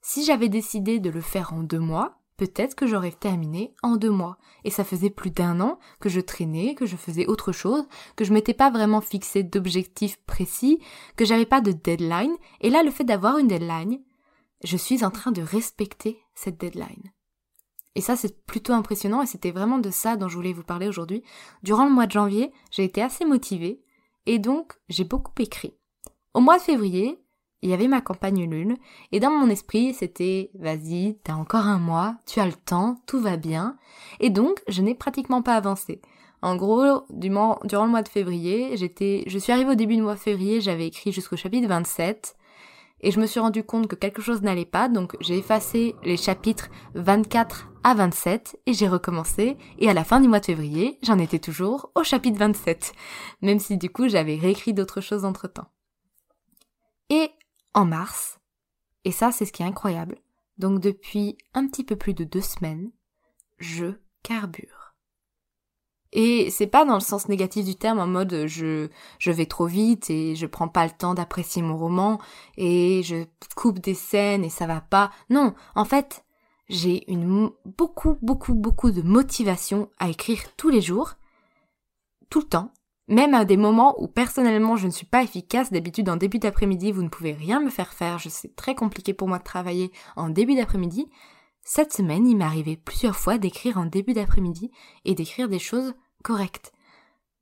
Si 0.01 0.25
j'avais 0.25 0.49
décidé 0.49 0.99
de 0.99 1.09
le 1.09 1.21
faire 1.21 1.53
en 1.53 1.63
deux 1.63 1.79
mois, 1.79 2.21
peut-être 2.37 2.75
que 2.75 2.87
j'aurais 2.87 3.11
terminé 3.11 3.75
en 3.83 3.97
deux 3.97 4.09
mois. 4.09 4.37
Et 4.63 4.71
ça 4.71 4.83
faisait 4.83 5.11
plus 5.11 5.29
d'un 5.29 5.61
an 5.61 5.77
que 5.99 6.09
je 6.09 6.19
traînais, 6.19 6.73
que 6.73 6.87
je 6.87 6.95
faisais 6.95 7.27
autre 7.27 7.51
chose, 7.51 7.85
que 8.15 8.25
je 8.25 8.33
m'étais 8.33 8.55
pas 8.55 8.71
vraiment 8.71 9.01
fixé 9.01 9.43
d'objectifs 9.43 10.17
précis, 10.25 10.79
que 11.15 11.25
j'avais 11.25 11.45
pas 11.45 11.61
de 11.61 11.71
deadline. 11.71 12.35
Et 12.61 12.71
là, 12.71 12.81
le 12.81 12.89
fait 12.89 13.03
d'avoir 13.03 13.37
une 13.37 13.47
deadline, 13.47 14.01
je 14.63 14.77
suis 14.77 15.05
en 15.05 15.11
train 15.11 15.31
de 15.31 15.43
respecter 15.43 16.19
cette 16.33 16.59
deadline. 16.59 17.11
Et 17.95 18.01
ça, 18.01 18.15
c'est 18.15 18.45
plutôt 18.45 18.73
impressionnant 18.73 19.21
et 19.21 19.25
c'était 19.25 19.51
vraiment 19.51 19.79
de 19.79 19.89
ça 19.89 20.15
dont 20.15 20.29
je 20.29 20.35
voulais 20.35 20.53
vous 20.53 20.63
parler 20.63 20.87
aujourd'hui. 20.87 21.23
Durant 21.63 21.85
le 21.85 21.91
mois 21.91 22.07
de 22.07 22.11
janvier, 22.11 22.51
j'ai 22.71 22.83
été 22.83 23.01
assez 23.01 23.25
motivée 23.25 23.81
et 24.25 24.39
donc 24.39 24.73
j'ai 24.87 25.03
beaucoup 25.03 25.33
écrit. 25.39 25.73
Au 26.33 26.39
mois 26.39 26.57
de 26.57 26.63
février, 26.63 27.19
il 27.61 27.69
y 27.69 27.73
avait 27.73 27.89
ma 27.89 28.01
campagne 28.01 28.49
lune 28.49 28.77
et 29.11 29.19
dans 29.19 29.29
mon 29.29 29.49
esprit, 29.49 29.93
c'était 29.93 30.51
vas-y, 30.55 31.19
t'as 31.23 31.33
encore 31.33 31.67
un 31.67 31.79
mois, 31.79 32.15
tu 32.25 32.39
as 32.39 32.45
le 32.45 32.53
temps, 32.53 32.97
tout 33.07 33.19
va 33.19 33.37
bien. 33.37 33.77
Et 34.19 34.29
donc, 34.29 34.61
je 34.67 34.81
n'ai 34.81 34.95
pratiquement 34.95 35.41
pas 35.41 35.55
avancé. 35.55 36.01
En 36.41 36.55
gros, 36.55 37.05
durant 37.11 37.59
le 37.63 37.87
mois 37.89 38.01
de 38.01 38.07
février, 38.07 38.75
j'étais, 38.77 39.23
je 39.27 39.37
suis 39.37 39.51
arrivée 39.51 39.71
au 39.71 39.75
début 39.75 39.95
du 39.95 40.01
mois 40.01 40.15
de 40.15 40.19
février, 40.19 40.59
j'avais 40.59 40.87
écrit 40.87 41.11
jusqu'au 41.11 41.35
chapitre 41.35 41.67
27 41.67 42.35
et 43.01 43.11
je 43.11 43.19
me 43.19 43.25
suis 43.25 43.39
rendu 43.39 43.63
compte 43.63 43.87
que 43.87 43.95
quelque 43.95 44.21
chose 44.21 44.41
n'allait 44.41 44.65
pas, 44.65 44.87
donc 44.87 45.15
j'ai 45.19 45.37
effacé 45.37 45.95
les 46.03 46.17
chapitres 46.17 46.69
24 46.95 47.69
à 47.83 47.93
27 47.93 48.59
et 48.65 48.73
j'ai 48.73 48.87
recommencé 48.87 49.57
et 49.79 49.89
à 49.89 49.93
la 49.93 50.03
fin 50.03 50.19
du 50.19 50.27
mois 50.27 50.39
de 50.39 50.45
février, 50.45 50.99
j'en 51.01 51.17
étais 51.17 51.39
toujours 51.39 51.91
au 51.95 52.03
chapitre 52.03 52.37
27, 52.37 52.93
même 53.41 53.59
si 53.59 53.77
du 53.77 53.89
coup 53.89 54.07
j'avais 54.07 54.35
réécrit 54.35 54.73
d'autres 54.73 55.01
choses 55.01 55.25
entre-temps. 55.25 55.69
Et 57.09 57.31
en 57.73 57.85
mars, 57.85 58.39
et 59.03 59.11
ça 59.11 59.31
c'est 59.31 59.45
ce 59.45 59.51
qui 59.51 59.63
est 59.63 59.67
incroyable, 59.67 60.17
donc 60.57 60.79
depuis 60.79 61.37
un 61.53 61.67
petit 61.67 61.83
peu 61.83 61.95
plus 61.95 62.13
de 62.13 62.23
deux 62.23 62.41
semaines, 62.41 62.91
je 63.57 63.93
carbure. 64.23 64.80
Et 66.13 66.49
c'est 66.49 66.67
pas 66.67 66.83
dans 66.85 66.95
le 66.95 66.99
sens 66.99 67.29
négatif 67.29 67.65
du 67.65 67.75
terme 67.75 67.99
en 67.99 68.07
mode 68.07 68.45
je 68.45 68.89
je 69.17 69.31
vais 69.31 69.45
trop 69.45 69.65
vite 69.65 70.09
et 70.09 70.35
je 70.35 70.45
prends 70.45 70.67
pas 70.67 70.85
le 70.85 70.91
temps 70.91 71.13
d'apprécier 71.13 71.61
mon 71.61 71.77
roman 71.77 72.19
et 72.57 73.01
je 73.03 73.23
coupe 73.55 73.79
des 73.79 73.93
scènes 73.93 74.43
et 74.43 74.49
ça 74.49 74.67
va 74.67 74.81
pas. 74.81 75.11
Non, 75.29 75.53
en 75.75 75.85
fait, 75.85 76.25
j'ai 76.69 77.09
une 77.11 77.51
beaucoup 77.65 78.17
beaucoup 78.21 78.53
beaucoup 78.53 78.91
de 78.91 79.01
motivation 79.01 79.89
à 79.99 80.09
écrire 80.09 80.41
tous 80.57 80.69
les 80.69 80.81
jours, 80.81 81.13
tout 82.29 82.39
le 82.41 82.47
temps, 82.47 82.73
même 83.07 83.33
à 83.33 83.45
des 83.45 83.57
moments 83.57 84.01
où 84.01 84.07
personnellement 84.07 84.75
je 84.75 84.87
ne 84.87 84.91
suis 84.91 85.05
pas 85.05 85.23
efficace. 85.23 85.71
D'habitude 85.71 86.09
en 86.09 86.17
début 86.17 86.39
d'après-midi, 86.39 86.91
vous 86.91 87.03
ne 87.03 87.09
pouvez 87.09 87.33
rien 87.33 87.61
me 87.61 87.69
faire 87.69 87.93
faire. 87.93 88.19
Je 88.19 88.29
sais 88.29 88.49
très 88.55 88.75
compliqué 88.75 89.13
pour 89.13 89.27
moi 89.27 89.37
de 89.37 89.43
travailler 89.43 89.91
en 90.15 90.29
début 90.29 90.55
d'après-midi. 90.55 91.09
Cette 91.63 91.93
semaine, 91.93 92.27
il 92.27 92.37
m'est 92.37 92.43
arrivé 92.43 92.75
plusieurs 92.75 93.15
fois 93.15 93.37
d'écrire 93.37 93.77
en 93.77 93.85
début 93.85 94.13
d'après-midi 94.13 94.71
et 95.05 95.15
d'écrire 95.15 95.47
des 95.47 95.59
choses 95.59 95.93
correctes. 96.23 96.73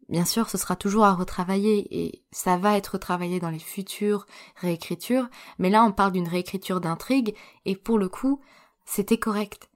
Bien 0.09 0.25
sûr, 0.25 0.49
ce 0.49 0.57
sera 0.57 0.75
toujours 0.75 1.05
à 1.05 1.13
retravailler 1.13 1.87
et 1.91 2.23
ça 2.31 2.57
va 2.57 2.75
être 2.77 2.93
retravaillé 2.93 3.39
dans 3.39 3.51
les 3.51 3.59
futures 3.59 4.25
réécritures, 4.55 5.29
mais 5.59 5.69
là 5.69 5.83
on 5.83 5.91
parle 5.91 6.13
d'une 6.13 6.27
réécriture 6.27 6.81
d'intrigue 6.81 7.35
et 7.65 7.75
pour 7.75 7.99
le 7.99 8.09
coup, 8.09 8.41
c'était 8.85 9.19
correct. 9.19 9.69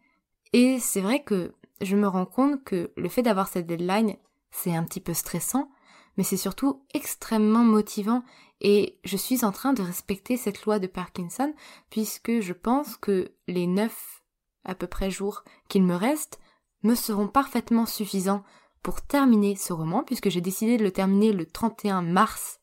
Et 0.52 0.80
c'est 0.80 1.02
vrai 1.02 1.24
que 1.24 1.54
je 1.82 1.96
me 1.96 2.08
rends 2.08 2.26
compte 2.26 2.64
que 2.64 2.92
le 2.98 3.10
fait 3.10 3.22
d'avoir 3.22 3.48
cette 3.48 3.68
deadline, 3.68 4.16
c'est 4.50 4.76
un 4.76 4.84
petit 4.84 5.02
peu 5.02 5.14
stressant, 5.14 5.70
mais 6.18 6.24
c'est 6.24 6.38
surtout 6.38 6.84
extrêmement 6.96 7.64
motivant 7.64 8.24
et 8.60 8.98
je 9.04 9.18
suis 9.18 9.46
en 9.46 9.52
train 9.52 9.74
de 9.74 9.84
respecter 9.84 10.36
cette 10.36 10.64
loi 10.66 10.80
de 10.80 10.88
Parkinson 10.88 11.54
puisque 11.92 12.40
je 12.40 12.54
pense 12.54 12.98
que 12.98 13.32
les 13.48 13.68
neuf 13.68 14.23
à 14.66 14.76
peu 14.76 14.88
près 14.88 15.12
jours 15.12 15.44
qu'il 15.68 15.84
me 15.84 15.96
reste 15.96 16.40
me 16.84 16.96
seront 16.96 17.28
parfaitement 17.28 17.86
suffisants 17.86 18.44
pour 18.82 19.02
terminer 19.02 19.56
ce 19.56 19.72
roman, 19.72 20.04
puisque 20.04 20.30
j'ai 20.30 20.42
décidé 20.42 20.78
de 20.78 20.84
le 20.84 20.92
terminer 20.92 21.32
le 21.32 21.46
31 21.46 22.02
mars 22.02 22.60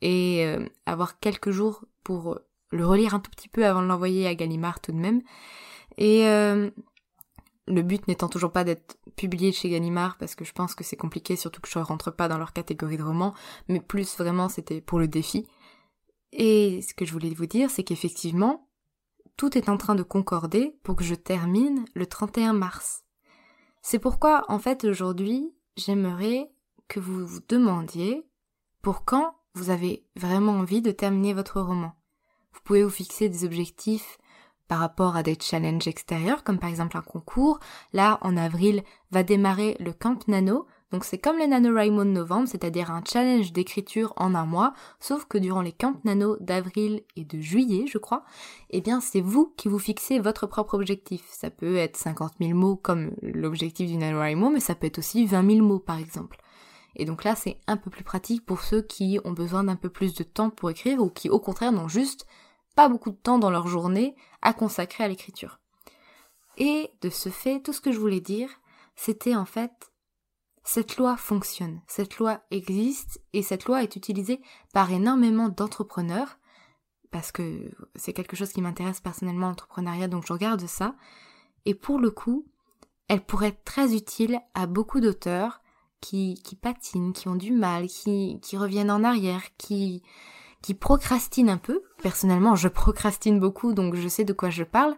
et 0.00 0.44
euh, 0.46 0.66
avoir 0.86 1.18
quelques 1.18 1.50
jours 1.50 1.84
pour 2.02 2.38
le 2.70 2.86
relire 2.86 3.14
un 3.14 3.20
tout 3.20 3.30
petit 3.30 3.48
peu 3.48 3.66
avant 3.66 3.82
de 3.82 3.86
l'envoyer 3.86 4.26
à 4.26 4.34
Gallimard 4.34 4.80
tout 4.80 4.92
de 4.92 4.96
même. 4.96 5.22
Et 5.98 6.26
euh, 6.28 6.70
le 7.68 7.82
but 7.82 8.06
n'étant 8.08 8.28
toujours 8.28 8.52
pas 8.52 8.64
d'être 8.64 8.98
publié 9.16 9.52
chez 9.52 9.68
Gallimard, 9.68 10.16
parce 10.18 10.34
que 10.34 10.44
je 10.44 10.52
pense 10.52 10.74
que 10.74 10.84
c'est 10.84 10.96
compliqué, 10.96 11.36
surtout 11.36 11.60
que 11.60 11.68
je 11.68 11.78
ne 11.78 11.84
rentre 11.84 12.10
pas 12.10 12.28
dans 12.28 12.38
leur 12.38 12.52
catégorie 12.52 12.96
de 12.96 13.02
romans, 13.02 13.34
mais 13.68 13.80
plus 13.80 14.16
vraiment 14.16 14.48
c'était 14.48 14.80
pour 14.80 14.98
le 14.98 15.08
défi. 15.08 15.46
Et 16.32 16.82
ce 16.82 16.94
que 16.94 17.04
je 17.04 17.12
voulais 17.12 17.30
vous 17.30 17.46
dire, 17.46 17.70
c'est 17.70 17.82
qu'effectivement, 17.82 18.65
tout 19.36 19.56
est 19.56 19.68
en 19.68 19.76
train 19.76 19.94
de 19.94 20.02
concorder 20.02 20.78
pour 20.82 20.96
que 20.96 21.04
je 21.04 21.14
termine 21.14 21.84
le 21.94 22.06
31 22.06 22.52
mars. 22.52 23.04
C'est 23.82 23.98
pourquoi, 23.98 24.44
en 24.48 24.58
fait, 24.58 24.84
aujourd'hui, 24.84 25.54
j'aimerais 25.76 26.50
que 26.88 27.00
vous 27.00 27.26
vous 27.26 27.40
demandiez 27.48 28.26
pour 28.82 29.04
quand 29.04 29.36
vous 29.54 29.70
avez 29.70 30.06
vraiment 30.16 30.52
envie 30.52 30.82
de 30.82 30.90
terminer 30.90 31.34
votre 31.34 31.60
roman. 31.60 31.92
Vous 32.52 32.60
pouvez 32.64 32.82
vous 32.82 32.90
fixer 32.90 33.28
des 33.28 33.44
objectifs 33.44 34.18
par 34.68 34.80
rapport 34.80 35.16
à 35.16 35.22
des 35.22 35.36
challenges 35.40 35.86
extérieurs, 35.86 36.42
comme 36.42 36.58
par 36.58 36.70
exemple 36.70 36.96
un 36.96 37.02
concours. 37.02 37.60
Là, 37.92 38.18
en 38.22 38.36
avril, 38.36 38.82
va 39.10 39.22
démarrer 39.22 39.76
le 39.78 39.92
Camp 39.92 40.26
Nano, 40.28 40.66
donc 40.92 41.04
c'est 41.04 41.18
comme 41.18 41.38
les 41.38 41.48
NaNoWriMo 41.48 42.04
de 42.04 42.10
novembre, 42.10 42.48
c'est-à-dire 42.48 42.92
un 42.92 43.02
challenge 43.04 43.52
d'écriture 43.52 44.12
en 44.16 44.36
un 44.36 44.46
mois, 44.46 44.72
sauf 45.00 45.24
que 45.24 45.36
durant 45.36 45.60
les 45.60 45.72
camps 45.72 46.00
nano 46.04 46.36
d'avril 46.38 47.02
et 47.16 47.24
de 47.24 47.40
juillet, 47.40 47.86
je 47.88 47.98
crois, 47.98 48.24
eh 48.70 48.80
bien 48.80 49.00
c'est 49.00 49.20
vous 49.20 49.52
qui 49.56 49.68
vous 49.68 49.80
fixez 49.80 50.20
votre 50.20 50.46
propre 50.46 50.74
objectif. 50.74 51.24
Ça 51.28 51.50
peut 51.50 51.76
être 51.76 51.96
50 51.96 52.34
000 52.40 52.56
mots 52.56 52.76
comme 52.76 53.16
l'objectif 53.20 53.90
du 53.90 53.96
NaNoWriMo, 53.96 54.50
mais 54.50 54.60
ça 54.60 54.76
peut 54.76 54.86
être 54.86 54.98
aussi 54.98 55.26
20 55.26 55.50
000 55.56 55.66
mots 55.66 55.80
par 55.80 55.98
exemple. 55.98 56.38
Et 56.94 57.04
donc 57.04 57.24
là 57.24 57.34
c'est 57.34 57.58
un 57.66 57.76
peu 57.76 57.90
plus 57.90 58.04
pratique 58.04 58.46
pour 58.46 58.60
ceux 58.62 58.82
qui 58.82 59.18
ont 59.24 59.32
besoin 59.32 59.64
d'un 59.64 59.76
peu 59.76 59.90
plus 59.90 60.14
de 60.14 60.22
temps 60.22 60.50
pour 60.50 60.70
écrire 60.70 61.02
ou 61.02 61.10
qui 61.10 61.28
au 61.28 61.40
contraire 61.40 61.72
n'ont 61.72 61.88
juste 61.88 62.26
pas 62.76 62.88
beaucoup 62.88 63.10
de 63.10 63.16
temps 63.16 63.40
dans 63.40 63.50
leur 63.50 63.66
journée 63.66 64.14
à 64.40 64.52
consacrer 64.52 65.02
à 65.02 65.08
l'écriture. 65.08 65.58
Et 66.58 66.90
de 67.02 67.10
ce 67.10 67.28
fait, 67.28 67.60
tout 67.60 67.72
ce 67.72 67.80
que 67.80 67.90
je 67.90 67.98
voulais 67.98 68.20
dire, 68.20 68.48
c'était 68.94 69.34
en 69.34 69.44
fait 69.44 69.72
cette 70.66 70.96
loi 70.96 71.16
fonctionne, 71.16 71.80
cette 71.86 72.18
loi 72.18 72.40
existe 72.50 73.20
et 73.32 73.42
cette 73.42 73.66
loi 73.66 73.84
est 73.84 73.94
utilisée 73.94 74.42
par 74.74 74.90
énormément 74.90 75.48
d'entrepreneurs 75.48 76.38
parce 77.12 77.30
que 77.30 77.70
c'est 77.94 78.12
quelque 78.12 78.34
chose 78.34 78.52
qui 78.52 78.60
m'intéresse 78.60 79.00
personnellement 79.00 79.46
l'entrepreneuriat 79.46 80.08
donc 80.08 80.26
je 80.26 80.32
regarde 80.32 80.66
ça 80.66 80.96
et 81.66 81.74
pour 81.74 82.00
le 82.00 82.10
coup 82.10 82.46
elle 83.06 83.24
pourrait 83.24 83.48
être 83.48 83.62
très 83.64 83.94
utile 83.94 84.40
à 84.54 84.66
beaucoup 84.66 84.98
d'auteurs 84.98 85.62
qui, 86.00 86.58
patinent, 86.60 87.12
qui 87.12 87.28
ont 87.28 87.36
du 87.36 87.52
mal, 87.52 87.86
qui, 87.86 88.38
qui 88.42 88.56
reviennent 88.56 88.90
en 88.90 89.04
arrière, 89.04 89.42
qui, 89.58 90.02
qui 90.62 90.74
procrastinent 90.74 91.50
un 91.50 91.58
peu. 91.58 91.82
Personnellement, 92.02 92.54
je 92.54 92.68
procrastine 92.68 93.40
beaucoup, 93.40 93.72
donc 93.72 93.94
je 93.94 94.08
sais 94.08 94.24
de 94.24 94.32
quoi 94.32 94.50
je 94.50 94.64
parle. 94.64 94.96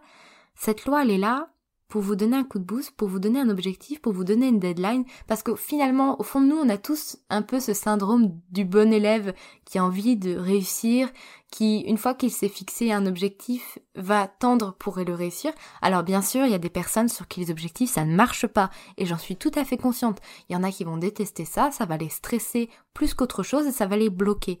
Cette 0.55 0.85
loi, 0.85 1.03
elle 1.03 1.11
est 1.11 1.17
là 1.17 1.49
pour 1.89 2.01
vous 2.01 2.15
donner 2.15 2.37
un 2.37 2.43
coup 2.43 2.59
de 2.59 2.63
boost, 2.63 2.91
pour 2.91 3.09
vous 3.09 3.19
donner 3.19 3.39
un 3.39 3.49
objectif, 3.49 3.99
pour 3.99 4.13
vous 4.13 4.23
donner 4.23 4.47
une 4.47 4.59
deadline, 4.59 5.03
parce 5.27 5.43
que 5.43 5.55
finalement, 5.55 6.19
au 6.19 6.23
fond 6.23 6.39
de 6.39 6.45
nous, 6.45 6.55
on 6.55 6.69
a 6.69 6.77
tous 6.77 7.17
un 7.31 7.41
peu 7.41 7.59
ce 7.59 7.73
syndrome 7.73 8.39
du 8.51 8.63
bon 8.63 8.93
élève 8.93 9.33
qui 9.65 9.79
a 9.79 9.83
envie 9.83 10.15
de 10.15 10.35
réussir, 10.35 11.09
qui, 11.51 11.79
une 11.79 11.97
fois 11.97 12.13
qu'il 12.13 12.31
s'est 12.31 12.47
fixé 12.47 12.91
un 12.91 13.07
objectif, 13.07 13.79
va 13.95 14.27
tendre 14.27 14.75
pour 14.77 14.99
le 14.99 15.13
réussir. 15.15 15.51
Alors 15.81 16.03
bien 16.03 16.21
sûr, 16.21 16.45
il 16.45 16.51
y 16.51 16.55
a 16.55 16.59
des 16.59 16.69
personnes 16.69 17.09
sur 17.09 17.27
qui 17.27 17.39
les 17.39 17.49
objectifs, 17.49 17.91
ça 17.91 18.05
ne 18.05 18.15
marche 18.15 18.45
pas, 18.45 18.69
et 18.97 19.07
j'en 19.07 19.17
suis 19.17 19.35
tout 19.35 19.51
à 19.55 19.65
fait 19.65 19.77
consciente. 19.77 20.21
Il 20.47 20.53
y 20.53 20.55
en 20.55 20.63
a 20.63 20.71
qui 20.71 20.83
vont 20.83 20.97
détester 20.97 21.43
ça, 21.43 21.71
ça 21.71 21.85
va 21.85 21.97
les 21.97 22.09
stresser 22.09 22.69
plus 22.93 23.15
qu'autre 23.15 23.41
chose, 23.41 23.65
et 23.65 23.71
ça 23.71 23.87
va 23.87 23.97
les 23.97 24.11
bloquer. 24.11 24.59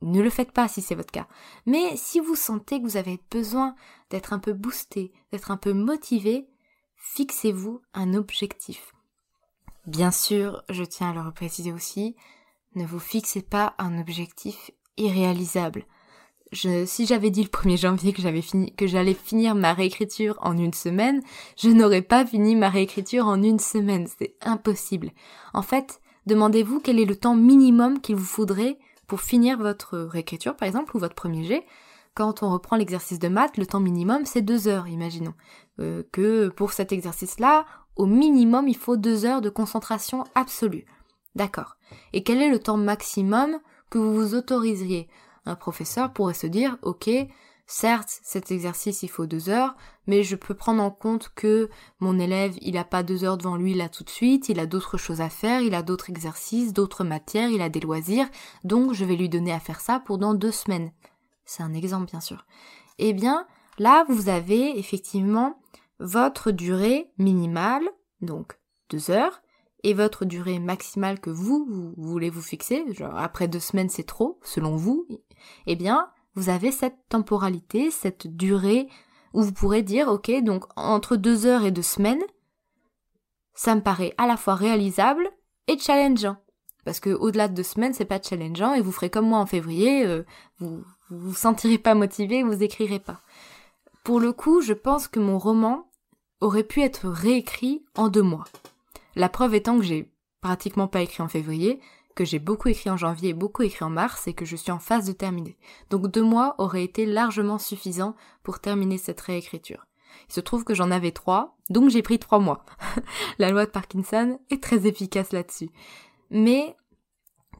Ne 0.00 0.22
le 0.22 0.30
faites 0.30 0.52
pas 0.52 0.68
si 0.68 0.80
c'est 0.80 0.94
votre 0.94 1.10
cas. 1.10 1.26
Mais 1.66 1.96
si 1.96 2.20
vous 2.20 2.36
sentez 2.36 2.80
que 2.80 2.86
vous 2.86 2.96
avez 2.96 3.18
besoin 3.32 3.74
d'être 4.10 4.32
un 4.32 4.38
peu 4.38 4.52
boosté, 4.52 5.12
d'être 5.32 5.50
un 5.50 5.56
peu 5.56 5.72
motivé, 5.72 6.46
fixez-vous 7.14 7.80
un 7.94 8.14
objectif. 8.14 8.94
Bien 9.86 10.10
sûr, 10.10 10.62
je 10.68 10.84
tiens 10.84 11.10
à 11.10 11.14
le 11.14 11.20
repréciser 11.20 11.72
aussi, 11.72 12.14
ne 12.74 12.84
vous 12.84 13.00
fixez 13.00 13.42
pas 13.42 13.74
un 13.78 13.98
objectif 13.98 14.70
irréalisable. 14.98 15.84
si 16.52 17.06
j'avais 17.06 17.30
dit 17.30 17.42
le 17.42 17.48
1er 17.48 17.78
janvier 17.78 18.12
que 18.12 18.22
j'avais 18.22 18.42
fini, 18.42 18.74
que 18.74 18.86
j'allais 18.86 19.14
finir 19.14 19.54
ma 19.54 19.72
réécriture 19.72 20.38
en 20.42 20.56
une 20.56 20.74
semaine, 20.74 21.22
je 21.56 21.70
n'aurais 21.70 22.02
pas 22.02 22.26
fini 22.26 22.54
ma 22.54 22.68
réécriture 22.68 23.26
en 23.26 23.42
une 23.42 23.58
semaine. 23.58 24.06
C'est 24.18 24.34
impossible. 24.42 25.10
En 25.54 25.62
fait, 25.62 26.00
demandez-vous 26.26 26.80
quel 26.80 27.00
est 27.00 27.04
le 27.04 27.16
temps 27.16 27.36
minimum 27.36 28.00
qu'il 28.00 28.16
vous 28.16 28.24
faudrait 28.24 28.78
pour 29.06 29.22
finir 29.22 29.58
votre 29.58 29.98
réécriture, 29.98 30.54
par 30.54 30.68
exemple, 30.68 30.96
ou 30.96 31.00
votre 31.00 31.14
premier 31.14 31.44
jet. 31.44 31.64
Quand 32.18 32.42
on 32.42 32.50
reprend 32.50 32.74
l'exercice 32.74 33.20
de 33.20 33.28
maths, 33.28 33.56
le 33.58 33.64
temps 33.64 33.78
minimum, 33.78 34.26
c'est 34.26 34.42
deux 34.42 34.66
heures, 34.66 34.88
imaginons. 34.88 35.34
Euh, 35.78 36.02
que 36.10 36.48
pour 36.48 36.72
cet 36.72 36.90
exercice-là, 36.90 37.64
au 37.94 38.06
minimum, 38.06 38.66
il 38.66 38.76
faut 38.76 38.96
deux 38.96 39.24
heures 39.24 39.40
de 39.40 39.50
concentration 39.50 40.24
absolue. 40.34 40.84
D'accord. 41.36 41.76
Et 42.12 42.24
quel 42.24 42.42
est 42.42 42.50
le 42.50 42.58
temps 42.58 42.76
maximum 42.76 43.60
que 43.88 43.98
vous 43.98 44.12
vous 44.12 44.34
autoriseriez? 44.34 45.06
Un 45.46 45.54
professeur 45.54 46.12
pourrait 46.12 46.34
se 46.34 46.48
dire, 46.48 46.76
ok, 46.82 47.08
certes, 47.68 48.18
cet 48.24 48.50
exercice, 48.50 49.04
il 49.04 49.08
faut 49.10 49.26
deux 49.26 49.48
heures, 49.48 49.76
mais 50.08 50.24
je 50.24 50.34
peux 50.34 50.54
prendre 50.54 50.82
en 50.82 50.90
compte 50.90 51.30
que 51.36 51.70
mon 52.00 52.18
élève, 52.18 52.56
il 52.62 52.74
n'a 52.74 52.84
pas 52.84 53.04
deux 53.04 53.22
heures 53.22 53.38
devant 53.38 53.54
lui 53.54 53.74
là 53.74 53.88
tout 53.88 54.02
de 54.02 54.10
suite, 54.10 54.48
il 54.48 54.58
a 54.58 54.66
d'autres 54.66 54.98
choses 54.98 55.20
à 55.20 55.28
faire, 55.28 55.60
il 55.60 55.72
a 55.72 55.84
d'autres 55.84 56.10
exercices, 56.10 56.72
d'autres 56.72 57.04
matières, 57.04 57.50
il 57.50 57.62
a 57.62 57.68
des 57.68 57.78
loisirs, 57.78 58.28
donc 58.64 58.92
je 58.92 59.04
vais 59.04 59.14
lui 59.14 59.28
donner 59.28 59.52
à 59.52 59.60
faire 59.60 59.78
ça 59.80 60.02
pendant 60.04 60.34
deux 60.34 60.50
semaines. 60.50 60.90
C'est 61.48 61.62
un 61.62 61.72
exemple, 61.72 62.10
bien 62.10 62.20
sûr. 62.20 62.44
Eh 62.98 63.14
bien, 63.14 63.46
là, 63.78 64.04
vous 64.08 64.28
avez 64.28 64.78
effectivement 64.78 65.58
votre 65.98 66.50
durée 66.50 67.10
minimale, 67.16 67.88
donc 68.20 68.58
deux 68.90 69.10
heures, 69.10 69.40
et 69.82 69.94
votre 69.94 70.26
durée 70.26 70.58
maximale 70.58 71.20
que 71.20 71.30
vous, 71.30 71.64
vous 71.68 71.94
voulez 71.96 72.28
vous 72.28 72.42
fixer, 72.42 72.84
genre 72.92 73.16
après 73.16 73.48
deux 73.48 73.60
semaines 73.60 73.88
c'est 73.88 74.06
trop, 74.06 74.38
selon 74.42 74.76
vous, 74.76 75.06
eh 75.66 75.74
bien, 75.74 76.10
vous 76.34 76.50
avez 76.50 76.70
cette 76.70 76.98
temporalité, 77.08 77.90
cette 77.90 78.26
durée 78.26 78.88
où 79.32 79.42
vous 79.42 79.52
pourrez 79.52 79.82
dire, 79.82 80.08
ok, 80.08 80.30
donc 80.42 80.64
entre 80.76 81.16
deux 81.16 81.46
heures 81.46 81.64
et 81.64 81.70
deux 81.70 81.80
semaines, 81.80 82.22
ça 83.54 83.74
me 83.74 83.80
paraît 83.80 84.14
à 84.18 84.26
la 84.26 84.36
fois 84.36 84.54
réalisable 84.54 85.30
et 85.66 85.78
challengeant. 85.78 86.36
Parce 86.84 87.00
que 87.00 87.10
au-delà 87.10 87.48
de 87.48 87.54
deux 87.54 87.62
semaines, 87.62 87.94
c'est 87.94 88.04
pas 88.04 88.20
challengeant 88.20 88.74
et 88.74 88.82
vous 88.82 88.92
ferez 88.92 89.10
comme 89.10 89.28
moi 89.28 89.38
en 89.38 89.46
février, 89.46 90.04
euh, 90.04 90.24
vous, 90.58 90.84
vous 91.10 91.30
vous 91.30 91.34
sentirez 91.34 91.78
pas 91.78 91.94
motivé, 91.94 92.42
vous 92.42 92.62
écrirez 92.62 92.98
pas. 92.98 93.20
Pour 94.04 94.20
le 94.20 94.32
coup, 94.32 94.60
je 94.60 94.72
pense 94.72 95.08
que 95.08 95.20
mon 95.20 95.38
roman 95.38 95.90
aurait 96.40 96.64
pu 96.64 96.82
être 96.82 97.08
réécrit 97.08 97.84
en 97.94 98.08
deux 98.08 98.22
mois. 98.22 98.44
La 99.16 99.28
preuve 99.28 99.54
étant 99.54 99.78
que 99.78 99.84
j'ai 99.84 100.10
pratiquement 100.40 100.88
pas 100.88 101.02
écrit 101.02 101.22
en 101.22 101.28
février, 101.28 101.80
que 102.14 102.24
j'ai 102.24 102.38
beaucoup 102.38 102.68
écrit 102.68 102.90
en 102.90 102.96
janvier 102.96 103.30
et 103.30 103.34
beaucoup 103.34 103.62
écrit 103.62 103.84
en 103.84 103.90
mars 103.90 104.26
et 104.26 104.34
que 104.34 104.44
je 104.44 104.56
suis 104.56 104.72
en 104.72 104.78
phase 104.78 105.06
de 105.06 105.12
terminer. 105.12 105.56
Donc 105.90 106.08
deux 106.08 106.22
mois 106.22 106.56
auraient 106.58 106.84
été 106.84 107.06
largement 107.06 107.58
suffisants 107.58 108.16
pour 108.42 108.60
terminer 108.60 108.98
cette 108.98 109.20
réécriture. 109.20 109.86
Il 110.28 110.32
se 110.32 110.40
trouve 110.40 110.64
que 110.64 110.74
j'en 110.74 110.90
avais 110.90 111.12
trois, 111.12 111.56
donc 111.70 111.90
j'ai 111.90 112.02
pris 112.02 112.18
trois 112.18 112.40
mois. 112.40 112.64
La 113.38 113.50
loi 113.50 113.66
de 113.66 113.70
Parkinson 113.70 114.40
est 114.50 114.62
très 114.62 114.86
efficace 114.86 115.32
là-dessus. 115.32 115.70
Mais 116.30 116.74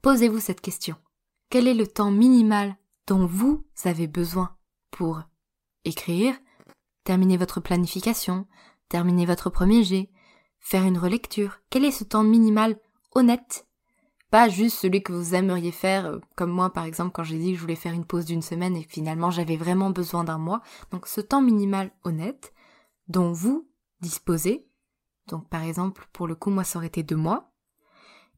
posez-vous 0.03 0.41
cette 0.41 0.61
question. 0.61 0.97
Quel 1.51 1.69
est 1.69 1.75
le 1.75 1.87
temps 1.87 2.11
minimal 2.11 2.77
dont 3.09 3.27
vous 3.27 3.65
avez 3.85 4.07
besoin 4.07 4.55
pour 4.91 5.23
écrire, 5.85 6.35
terminer 7.05 7.39
votre 7.39 7.59
planification, 7.59 8.47
terminer 8.91 9.25
votre 9.25 9.49
premier 9.51 9.83
jet, 9.83 10.11
faire 10.61 10.85
une 10.85 10.99
relecture 10.99 11.59
Quel 11.71 11.87
est 11.87 11.91
ce 11.91 12.05
temps 12.05 12.23
minimal 12.23 12.79
honnête? 13.15 13.67
Pas 14.31 14.51
juste 14.51 14.77
celui 14.77 15.03
que 15.03 15.13
vous 15.13 15.35
aimeriez 15.35 15.73
faire, 15.73 16.05
euh, 16.05 16.19
comme 16.37 16.51
moi 16.51 16.71
par 16.71 16.85
exemple 16.85 17.13
quand 17.13 17.25
j'ai 17.25 17.39
dit 17.39 17.53
que 17.53 17.57
je 17.57 17.63
voulais 17.63 17.77
faire 17.77 17.95
une 17.95 18.05
pause 18.05 18.27
d'une 18.27 18.43
semaine 18.43 18.77
et 18.77 18.83
finalement 18.83 19.31
j'avais 19.31 19.57
vraiment 19.57 19.89
besoin 19.89 20.23
d'un 20.23 20.37
mois. 20.37 20.61
Donc 20.91 21.07
ce 21.07 21.23
temps 21.23 21.41
minimal 21.41 21.91
honnête 22.05 22.53
dont 23.09 23.33
vous 23.33 23.71
disposez, 24.03 24.69
donc 25.29 25.49
par 25.49 25.63
exemple 25.63 26.07
pour 26.13 26.27
le 26.27 26.35
coup 26.35 26.51
moi 26.51 26.63
ça 26.63 26.79
aurait 26.79 26.89
été 26.89 27.03
deux 27.03 27.17
mois, 27.17 27.55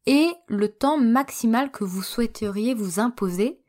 et 0.06 0.30
le 0.46 0.68
temps 0.68 0.96
maximal 0.96 1.72
que 1.72 1.82
vous 1.82 2.04
souhaiteriez 2.04 2.72
vous 2.72 3.00
imposer 3.00 3.60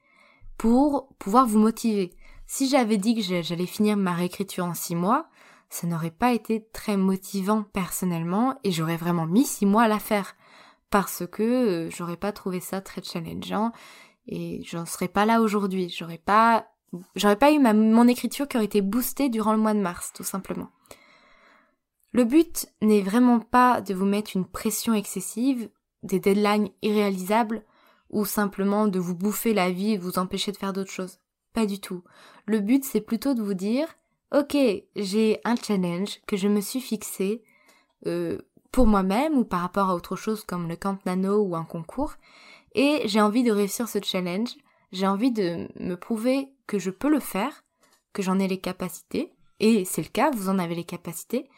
pour 0.62 1.08
pouvoir 1.18 1.48
vous 1.48 1.58
motiver. 1.58 2.14
Si 2.46 2.70
j'avais 2.70 2.98
dit 2.98 3.16
que 3.16 3.42
j'allais 3.42 3.66
finir 3.66 3.98
ma 3.98 4.14
réécriture 4.14 4.64
en 4.64 4.76
six 4.76 4.94
mois, 4.94 5.28
ça 5.72 5.88
n'aurait 5.88 6.12
pas 6.12 6.34
été 6.34 6.68
très 6.72 6.98
motivant 6.98 7.64
personnellement 7.64 8.60
et 8.64 8.72
j'aurais 8.72 8.96
vraiment 8.96 9.26
mis 9.26 9.44
six 9.44 9.66
mois 9.66 9.82
à 9.82 9.88
la 9.88 9.98
faire 9.98 10.36
parce 10.92 11.24
que 11.26 11.42
euh, 11.42 11.90
j'aurais 11.90 12.16
pas 12.16 12.32
trouvé 12.32 12.60
ça 12.60 12.80
très 12.80 13.02
challengeant 13.02 13.72
et 14.28 14.62
j'en 14.64 14.86
serais 14.86 15.08
pas 15.08 15.26
là 15.26 15.42
aujourd'hui. 15.42 15.90
J'aurais 15.90 16.20
pas, 16.20 16.68
pas 17.40 17.52
eu 17.52 17.58
ma, 17.58 17.74
mon 17.74 18.08
écriture 18.08 18.48
qui 18.48 18.58
aurait 18.58 18.68
été 18.68 18.82
boostée 18.82 19.30
durant 19.30 19.54
le 19.54 19.60
mois 19.60 19.74
de 19.74 19.80
mars, 19.80 20.14
tout 20.14 20.24
simplement. 20.24 20.70
Le 22.12 22.24
but 22.24 22.68
n'est 22.84 23.02
vraiment 23.02 23.40
pas 23.40 23.82
de 23.82 23.96
vous 23.96 24.06
mettre 24.06 24.36
une 24.36 24.46
pression 24.46 24.94
excessive, 24.94 25.72
des 26.04 26.20
deadlines 26.20 26.70
irréalisables 26.84 27.66
ou 28.12 28.26
simplement 28.26 28.88
de 28.88 29.00
vous 29.00 29.16
bouffer 29.16 29.54
la 29.54 29.72
vie 29.72 29.94
et 29.94 29.98
vous 29.98 30.20
empêcher 30.20 30.52
de 30.52 30.58
faire 30.58 30.74
d'autres 30.74 30.92
choses. 30.92 31.20
Pas 31.54 31.66
du 31.66 31.80
tout. 31.80 32.04
Le 32.46 32.60
but 32.60 32.86
c'est 32.86 33.02
plutôt 33.02 33.34
de 33.34 33.42
vous 33.42 33.56
dire 33.56 33.88
ok, 34.32 34.56
j'ai 34.96 35.40
un 35.44 35.56
challenge 35.56 36.22
que 36.26 36.38
je 36.38 36.48
me 36.48 36.62
suis 36.62 36.82
fixé 36.82 37.44
euh, 38.08 38.38
pour 38.72 38.88
moi-même 38.88 39.38
ou 39.38 39.44
par 39.44 39.62
rapport 39.62 39.90
à 39.90 39.96
autre 39.96 40.16
chose 40.16 40.44
comme 40.44 40.68
le 40.68 40.76
camp 40.76 40.98
nano 41.06 41.42
ou 41.42 41.56
un 41.56 41.66
concours, 41.66 42.16
et 42.74 43.02
j'ai 43.06 43.22
envie 43.22 43.44
de 43.44 43.52
réussir 43.52 43.90
ce 43.90 44.00
challenge, 44.02 44.56
j'ai 44.92 45.08
envie 45.08 45.32
de 45.32 45.68
me 45.80 45.96
prouver 45.96 46.50
que 46.68 46.80
je 46.80 46.90
peux 46.90 47.10
le 47.10 47.20
faire, 47.20 47.64
que 48.14 48.22
j'en 48.22 48.40
ai 48.40 48.48
les 48.48 48.60
capacités, 48.60 49.34
et 49.60 49.86
c'est 49.86 50.02
le 50.02 50.08
cas, 50.08 50.32
vous 50.32 50.50
en 50.50 50.58
avez 50.58 50.76
les 50.76 50.86
capacités, 50.86 51.50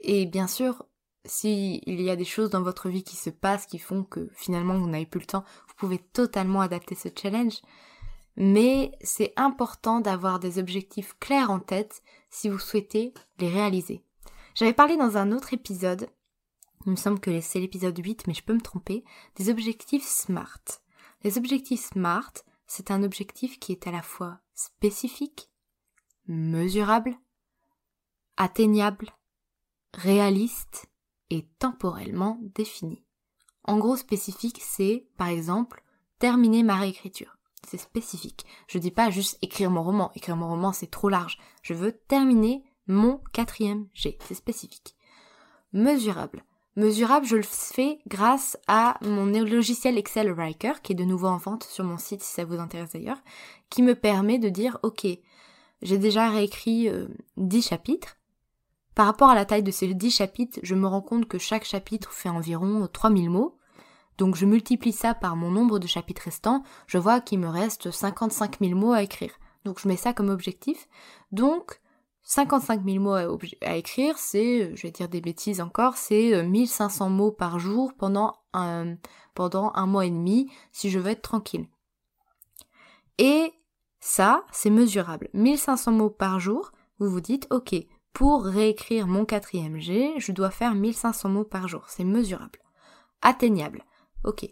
et 0.00 0.26
bien 0.26 0.46
sûr, 0.46 0.84
s'il 1.24 2.00
y 2.00 2.10
a 2.10 2.16
des 2.16 2.24
choses 2.24 2.50
dans 2.50 2.62
votre 2.62 2.88
vie 2.88 3.02
qui 3.02 3.16
se 3.16 3.30
passent 3.30 3.66
qui 3.66 3.78
font 3.78 4.04
que 4.04 4.30
finalement 4.34 4.78
vous 4.78 4.88
n'avez 4.88 5.06
plus 5.06 5.20
le 5.20 5.26
temps, 5.26 5.44
vous 5.68 5.74
pouvez 5.76 5.98
totalement 5.98 6.60
adapter 6.60 6.94
ce 6.94 7.08
challenge 7.14 7.60
mais 8.36 8.92
c'est 9.00 9.32
important 9.36 10.00
d'avoir 10.00 10.40
des 10.40 10.58
objectifs 10.58 11.16
clairs 11.20 11.50
en 11.50 11.60
tête 11.60 12.02
si 12.30 12.48
vous 12.48 12.58
souhaitez 12.58 13.14
les 13.38 13.48
réaliser. 13.48 14.02
J'avais 14.54 14.72
parlé 14.72 14.96
dans 14.96 15.16
un 15.16 15.32
autre 15.32 15.52
épisode, 15.52 16.08
il 16.86 16.92
me 16.92 16.96
semble 16.96 17.20
que 17.20 17.40
c'est 17.40 17.60
l'épisode 17.60 17.98
8, 17.98 18.26
mais 18.26 18.34
je 18.34 18.42
peux 18.42 18.52
me 18.52 18.60
tromper, 18.60 19.04
des 19.36 19.50
objectifs 19.50 20.04
SMART. 20.04 20.60
Les 21.22 21.38
objectifs 21.38 21.80
SMART, 21.92 22.32
c'est 22.66 22.90
un 22.90 23.02
objectif 23.02 23.58
qui 23.58 23.72
est 23.72 23.86
à 23.86 23.90
la 23.90 24.02
fois 24.02 24.40
spécifique, 24.54 25.48
mesurable, 26.26 27.16
atteignable, 28.36 29.10
réaliste 29.94 30.86
et 31.30 31.46
temporellement 31.58 32.38
défini. 32.54 33.02
En 33.64 33.78
gros, 33.78 33.96
spécifique, 33.96 34.60
c'est, 34.60 35.06
par 35.16 35.28
exemple, 35.28 35.82
terminer 36.18 36.62
ma 36.62 36.76
réécriture 36.76 37.38
c'est 37.66 37.78
spécifique. 37.78 38.44
Je 38.66 38.78
dis 38.78 38.90
pas 38.90 39.10
juste 39.10 39.38
écrire 39.42 39.70
mon 39.70 39.82
roman. 39.82 40.10
Écrire 40.14 40.36
mon 40.36 40.48
roman, 40.48 40.72
c'est 40.72 40.90
trop 40.90 41.08
large. 41.08 41.38
Je 41.62 41.74
veux 41.74 41.92
terminer 41.92 42.62
mon 42.86 43.20
quatrième 43.32 43.86
G. 43.94 44.18
C'est 44.26 44.34
spécifique. 44.34 44.94
Mesurable. 45.72 46.44
Mesurable, 46.76 47.26
je 47.26 47.36
le 47.36 47.42
fais 47.42 48.00
grâce 48.08 48.58
à 48.66 48.98
mon 49.02 49.26
logiciel 49.26 49.96
Excel 49.96 50.32
Writer, 50.32 50.72
qui 50.82 50.92
est 50.92 50.96
de 50.96 51.04
nouveau 51.04 51.28
en 51.28 51.36
vente 51.36 51.64
sur 51.64 51.84
mon 51.84 51.98
site 51.98 52.22
si 52.22 52.32
ça 52.32 52.44
vous 52.44 52.58
intéresse 52.58 52.92
d'ailleurs, 52.92 53.22
qui 53.70 53.82
me 53.82 53.94
permet 53.94 54.38
de 54.38 54.48
dire, 54.48 54.78
ok, 54.82 55.06
j'ai 55.82 55.98
déjà 55.98 56.30
réécrit 56.30 56.88
euh, 56.88 57.06
10 57.36 57.68
chapitres. 57.68 58.16
Par 58.94 59.06
rapport 59.06 59.30
à 59.30 59.34
la 59.34 59.44
taille 59.44 59.62
de 59.62 59.70
ces 59.70 59.92
10 59.92 60.10
chapitres, 60.10 60.60
je 60.62 60.74
me 60.74 60.86
rends 60.86 61.02
compte 61.02 61.26
que 61.26 61.38
chaque 61.38 61.64
chapitre 61.64 62.12
fait 62.12 62.28
environ 62.28 62.88
3000 62.92 63.28
mots. 63.30 63.58
Donc 64.18 64.36
je 64.36 64.46
multiplie 64.46 64.92
ça 64.92 65.14
par 65.14 65.34
mon 65.34 65.50
nombre 65.50 65.78
de 65.78 65.88
chapitres 65.88 66.22
restants, 66.22 66.62
je 66.86 66.98
vois 66.98 67.20
qu'il 67.20 67.40
me 67.40 67.48
reste 67.48 67.90
55 67.90 68.58
000 68.60 68.78
mots 68.78 68.92
à 68.92 69.02
écrire. 69.02 69.32
Donc 69.64 69.80
je 69.80 69.88
mets 69.88 69.96
ça 69.96 70.12
comme 70.12 70.28
objectif. 70.28 70.88
Donc 71.32 71.80
55 72.22 72.84
000 72.84 73.02
mots 73.02 73.14
à, 73.14 73.76
écrire, 73.76 74.16
c'est, 74.18 74.74
je 74.76 74.82
vais 74.82 74.90
dire 74.90 75.08
des 75.08 75.20
bêtises 75.20 75.60
encore, 75.60 75.96
c'est 75.96 76.42
1500 76.42 77.06
euh, 77.06 77.08
mots 77.10 77.32
par 77.32 77.58
jour 77.58 77.92
pendant 77.98 78.34
un, 78.52 78.96
pendant 79.34 79.72
un 79.74 79.86
mois 79.86 80.06
et 80.06 80.10
demi 80.10 80.50
si 80.72 80.90
je 80.90 80.98
veux 80.98 81.10
être 81.10 81.22
tranquille. 81.22 81.66
Et 83.18 83.52
ça, 84.00 84.44
c'est 84.52 84.70
mesurable. 84.70 85.28
1500 85.34 85.92
mots 85.92 86.10
par 86.10 86.40
jour, 86.40 86.72
vous 86.98 87.10
vous 87.10 87.20
dites, 87.20 87.46
ok, 87.50 87.74
pour 88.14 88.44
réécrire 88.44 89.08
mon 89.08 89.24
quatrième 89.24 89.78
G, 89.78 90.14
je 90.18 90.32
dois 90.32 90.50
faire 90.50 90.74
1500 90.74 91.28
mots 91.28 91.44
par 91.44 91.66
jour. 91.66 91.84
C'est 91.88 92.04
mesurable. 92.04 92.60
Atteignable. 93.20 93.84
Ok. 94.22 94.46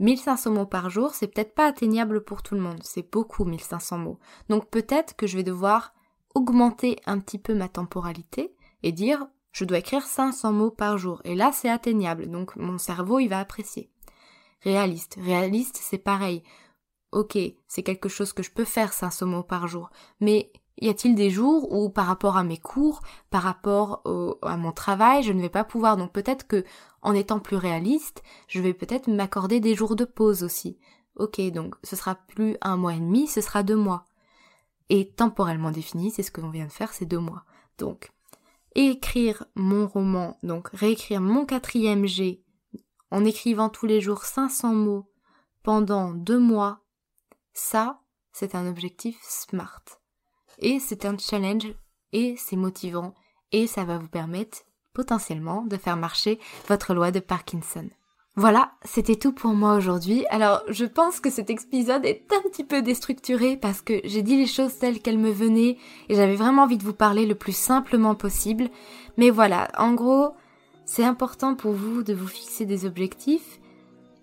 1500 0.00 0.50
mots 0.50 0.66
par 0.66 0.90
jour, 0.90 1.14
c'est 1.14 1.28
peut-être 1.28 1.54
pas 1.54 1.68
atteignable 1.68 2.24
pour 2.24 2.42
tout 2.42 2.56
le 2.56 2.60
monde. 2.60 2.80
C'est 2.82 3.08
beaucoup 3.08 3.44
1500 3.44 3.98
mots. 3.98 4.18
Donc 4.48 4.68
peut-être 4.68 5.14
que 5.14 5.28
je 5.28 5.36
vais 5.36 5.44
devoir 5.44 5.94
augmenter 6.34 6.98
un 7.06 7.20
petit 7.20 7.38
peu 7.38 7.54
ma 7.54 7.68
temporalité 7.68 8.52
et 8.82 8.90
dire 8.90 9.28
je 9.52 9.64
dois 9.64 9.78
écrire 9.78 10.02
500 10.02 10.52
mots 10.52 10.72
par 10.72 10.98
jour. 10.98 11.20
Et 11.22 11.36
là, 11.36 11.52
c'est 11.52 11.70
atteignable. 11.70 12.28
Donc 12.28 12.56
mon 12.56 12.78
cerveau, 12.78 13.20
il 13.20 13.28
va 13.28 13.38
apprécier. 13.38 13.88
Réaliste. 14.62 15.16
Réaliste, 15.20 15.78
c'est 15.80 15.98
pareil. 15.98 16.42
ok, 17.12 17.38
c'est 17.68 17.84
quelque 17.84 18.08
chose 18.08 18.32
que 18.32 18.42
je 18.42 18.50
peux 18.50 18.64
faire 18.64 18.92
500 18.92 19.26
mots 19.26 19.44
par 19.44 19.68
jour, 19.68 19.90
mais 20.18 20.50
y 20.78 20.88
a-t-il 20.88 21.14
des 21.14 21.30
jours 21.30 21.72
où 21.72 21.90
par 21.90 22.06
rapport 22.06 22.36
à 22.36 22.44
mes 22.44 22.58
cours, 22.58 23.00
par 23.30 23.42
rapport 23.42 24.02
à 24.42 24.56
mon 24.56 24.72
travail, 24.72 25.22
je 25.22 25.32
ne 25.32 25.40
vais 25.40 25.48
pas 25.48 25.64
pouvoir? 25.64 25.96
Donc 25.96 26.12
peut-être 26.12 26.46
que 26.46 26.64
en 27.02 27.14
étant 27.14 27.38
plus 27.38 27.56
réaliste, 27.56 28.22
je 28.48 28.60
vais 28.60 28.74
peut-être 28.74 29.08
m'accorder 29.08 29.60
des 29.60 29.74
jours 29.74 29.96
de 29.96 30.04
pause 30.04 30.42
aussi. 30.42 30.78
Ok, 31.16 31.40
donc 31.52 31.74
ce 31.84 31.96
sera 31.96 32.14
plus 32.14 32.56
un 32.60 32.76
mois 32.76 32.94
et 32.94 33.00
demi, 33.00 33.26
ce 33.28 33.40
sera 33.40 33.62
deux 33.62 33.76
mois. 33.76 34.04
Et 34.88 35.10
temporellement 35.10 35.70
défini, 35.70 36.10
c'est 36.10 36.22
ce 36.22 36.30
que 36.30 36.40
l'on 36.40 36.50
vient 36.50 36.66
de 36.66 36.72
faire, 36.72 36.92
c'est 36.92 37.06
deux 37.06 37.18
mois. 37.18 37.44
Donc, 37.78 38.10
écrire 38.74 39.44
mon 39.54 39.86
roman, 39.86 40.38
donc 40.42 40.68
réécrire 40.70 41.20
mon 41.20 41.46
quatrième 41.46 42.06
G 42.06 42.42
en 43.10 43.24
écrivant 43.24 43.68
tous 43.68 43.86
les 43.86 44.00
jours 44.00 44.24
500 44.24 44.74
mots 44.74 45.10
pendant 45.62 46.12
deux 46.12 46.38
mois, 46.38 46.80
ça, 47.52 48.02
c'est 48.32 48.54
un 48.54 48.68
objectif 48.68 49.16
SMART. 49.22 49.84
Et 50.58 50.78
c'est 50.80 51.04
un 51.04 51.16
challenge 51.18 51.74
et 52.12 52.34
c'est 52.38 52.56
motivant 52.56 53.14
et 53.52 53.66
ça 53.66 53.84
va 53.84 53.98
vous 53.98 54.08
permettre 54.08 54.58
potentiellement 54.94 55.62
de 55.62 55.76
faire 55.76 55.96
marcher 55.96 56.38
votre 56.68 56.94
loi 56.94 57.10
de 57.10 57.20
Parkinson. 57.20 57.88
Voilà, 58.36 58.72
c'était 58.84 59.14
tout 59.14 59.32
pour 59.32 59.52
moi 59.52 59.76
aujourd'hui. 59.76 60.26
Alors, 60.28 60.62
je 60.68 60.84
pense 60.84 61.20
que 61.20 61.30
cet 61.30 61.50
épisode 61.50 62.04
est 62.04 62.26
un 62.32 62.48
petit 62.48 62.64
peu 62.64 62.82
déstructuré 62.82 63.56
parce 63.56 63.80
que 63.80 64.00
j'ai 64.02 64.22
dit 64.22 64.36
les 64.36 64.48
choses 64.48 64.76
telles 64.76 65.00
qu'elles 65.00 65.18
me 65.18 65.30
venaient 65.30 65.78
et 66.08 66.14
j'avais 66.16 66.34
vraiment 66.34 66.62
envie 66.62 66.78
de 66.78 66.82
vous 66.82 66.94
parler 66.94 67.26
le 67.26 67.36
plus 67.36 67.56
simplement 67.56 68.16
possible. 68.16 68.70
Mais 69.18 69.30
voilà, 69.30 69.68
en 69.78 69.94
gros, 69.94 70.30
c'est 70.84 71.04
important 71.04 71.54
pour 71.54 71.72
vous 71.72 72.02
de 72.02 72.12
vous 72.12 72.26
fixer 72.26 72.66
des 72.66 72.86
objectifs 72.86 73.60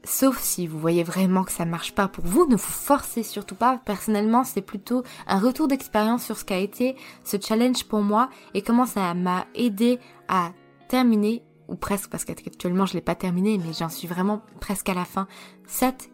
Sauf 0.04 0.40
si 0.40 0.66
vous 0.66 0.80
voyez 0.80 1.04
vraiment 1.04 1.44
que 1.44 1.52
ça 1.52 1.64
marche 1.64 1.94
pas 1.94 2.08
pour 2.08 2.26
vous, 2.26 2.46
ne 2.48 2.56
vous 2.56 2.58
forcez 2.58 3.22
surtout 3.22 3.56
pas. 3.56 3.80
Personnellement, 3.86 4.44
c'est 4.44 4.62
plutôt 4.62 5.04
un 5.28 5.40
retour 5.40 5.68
d'expérience 5.68 6.24
sur 6.24 6.38
ce 6.38 6.44
qu'a 6.44 6.58
été 6.58 6.96
ce 7.24 7.38
challenge 7.40 7.84
pour 7.84 8.02
moi 8.02 8.30
et 8.56 8.64
comment 8.64 8.88
ça 8.88 9.14
m'a 9.14 9.46
aidé 9.54 10.00
à 10.28 10.54
terminer, 10.88 11.44
ou 11.68 11.76
presque, 11.76 12.10
parce 12.10 12.26
qu'actuellement 12.26 12.86
je 12.86 12.94
l'ai 12.94 13.02
pas 13.02 13.16
terminé, 13.16 13.58
mais 13.58 13.74
j'en 13.74 13.90
suis 13.90 14.08
vraiment 14.08 14.42
presque 14.60 14.90
à 14.90 14.94
la 14.94 15.06
fin, 15.06 15.28
cette 15.68 16.10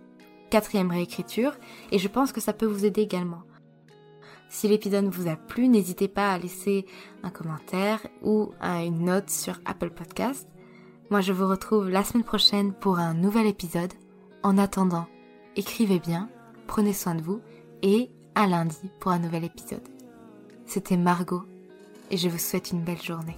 quatrième 0.50 0.91
réécriture, 0.91 1.54
et 1.91 1.97
je 1.97 2.08
pense 2.08 2.32
que 2.32 2.41
ça 2.41 2.54
peut 2.54 2.65
vous 2.65 2.86
aider 2.86 3.02
également. 3.02 3.41
Si 4.50 4.67
l'épisode 4.67 5.08
vous 5.08 5.28
a 5.28 5.36
plu, 5.36 5.67
n'hésitez 5.67 6.08
pas 6.08 6.32
à 6.32 6.38
laisser 6.38 6.86
un 7.23 7.30
commentaire 7.30 8.06
ou 8.21 8.52
une 8.62 9.06
note 9.06 9.30
sur 9.30 9.60
Apple 9.65 9.89
Podcast. 9.89 10.47
Moi, 11.10 11.22
je 11.22 11.32
vous 11.32 11.48
retrouve 11.48 11.89
la 11.89 12.04
semaine 12.04 12.26
prochaine 12.26 12.74
pour 12.74 13.00
un 13.00 13.13
nouvel 13.13 13.48
épisode. 13.48 13.93
En 14.43 14.58
attendant, 14.58 15.08
écrivez 15.56 16.00
bien, 16.00 16.30
prenez 16.67 16.91
soin 16.91 17.15
de 17.15 17.22
vous 17.22 17.39
et 17.82 18.12
à 18.36 18.46
lundi 18.46 18.91
pour 19.00 19.12
un 19.12 19.20
nouvel 19.20 19.46
épisode. 19.46 19.88
C'était 20.65 20.98
Margot 20.98 21.43
et 22.12 22.17
je 22.17 22.28
vous 22.28 22.38
souhaite 22.38 22.72
une 22.72 22.84
belle 22.84 23.02
journée. 23.02 23.38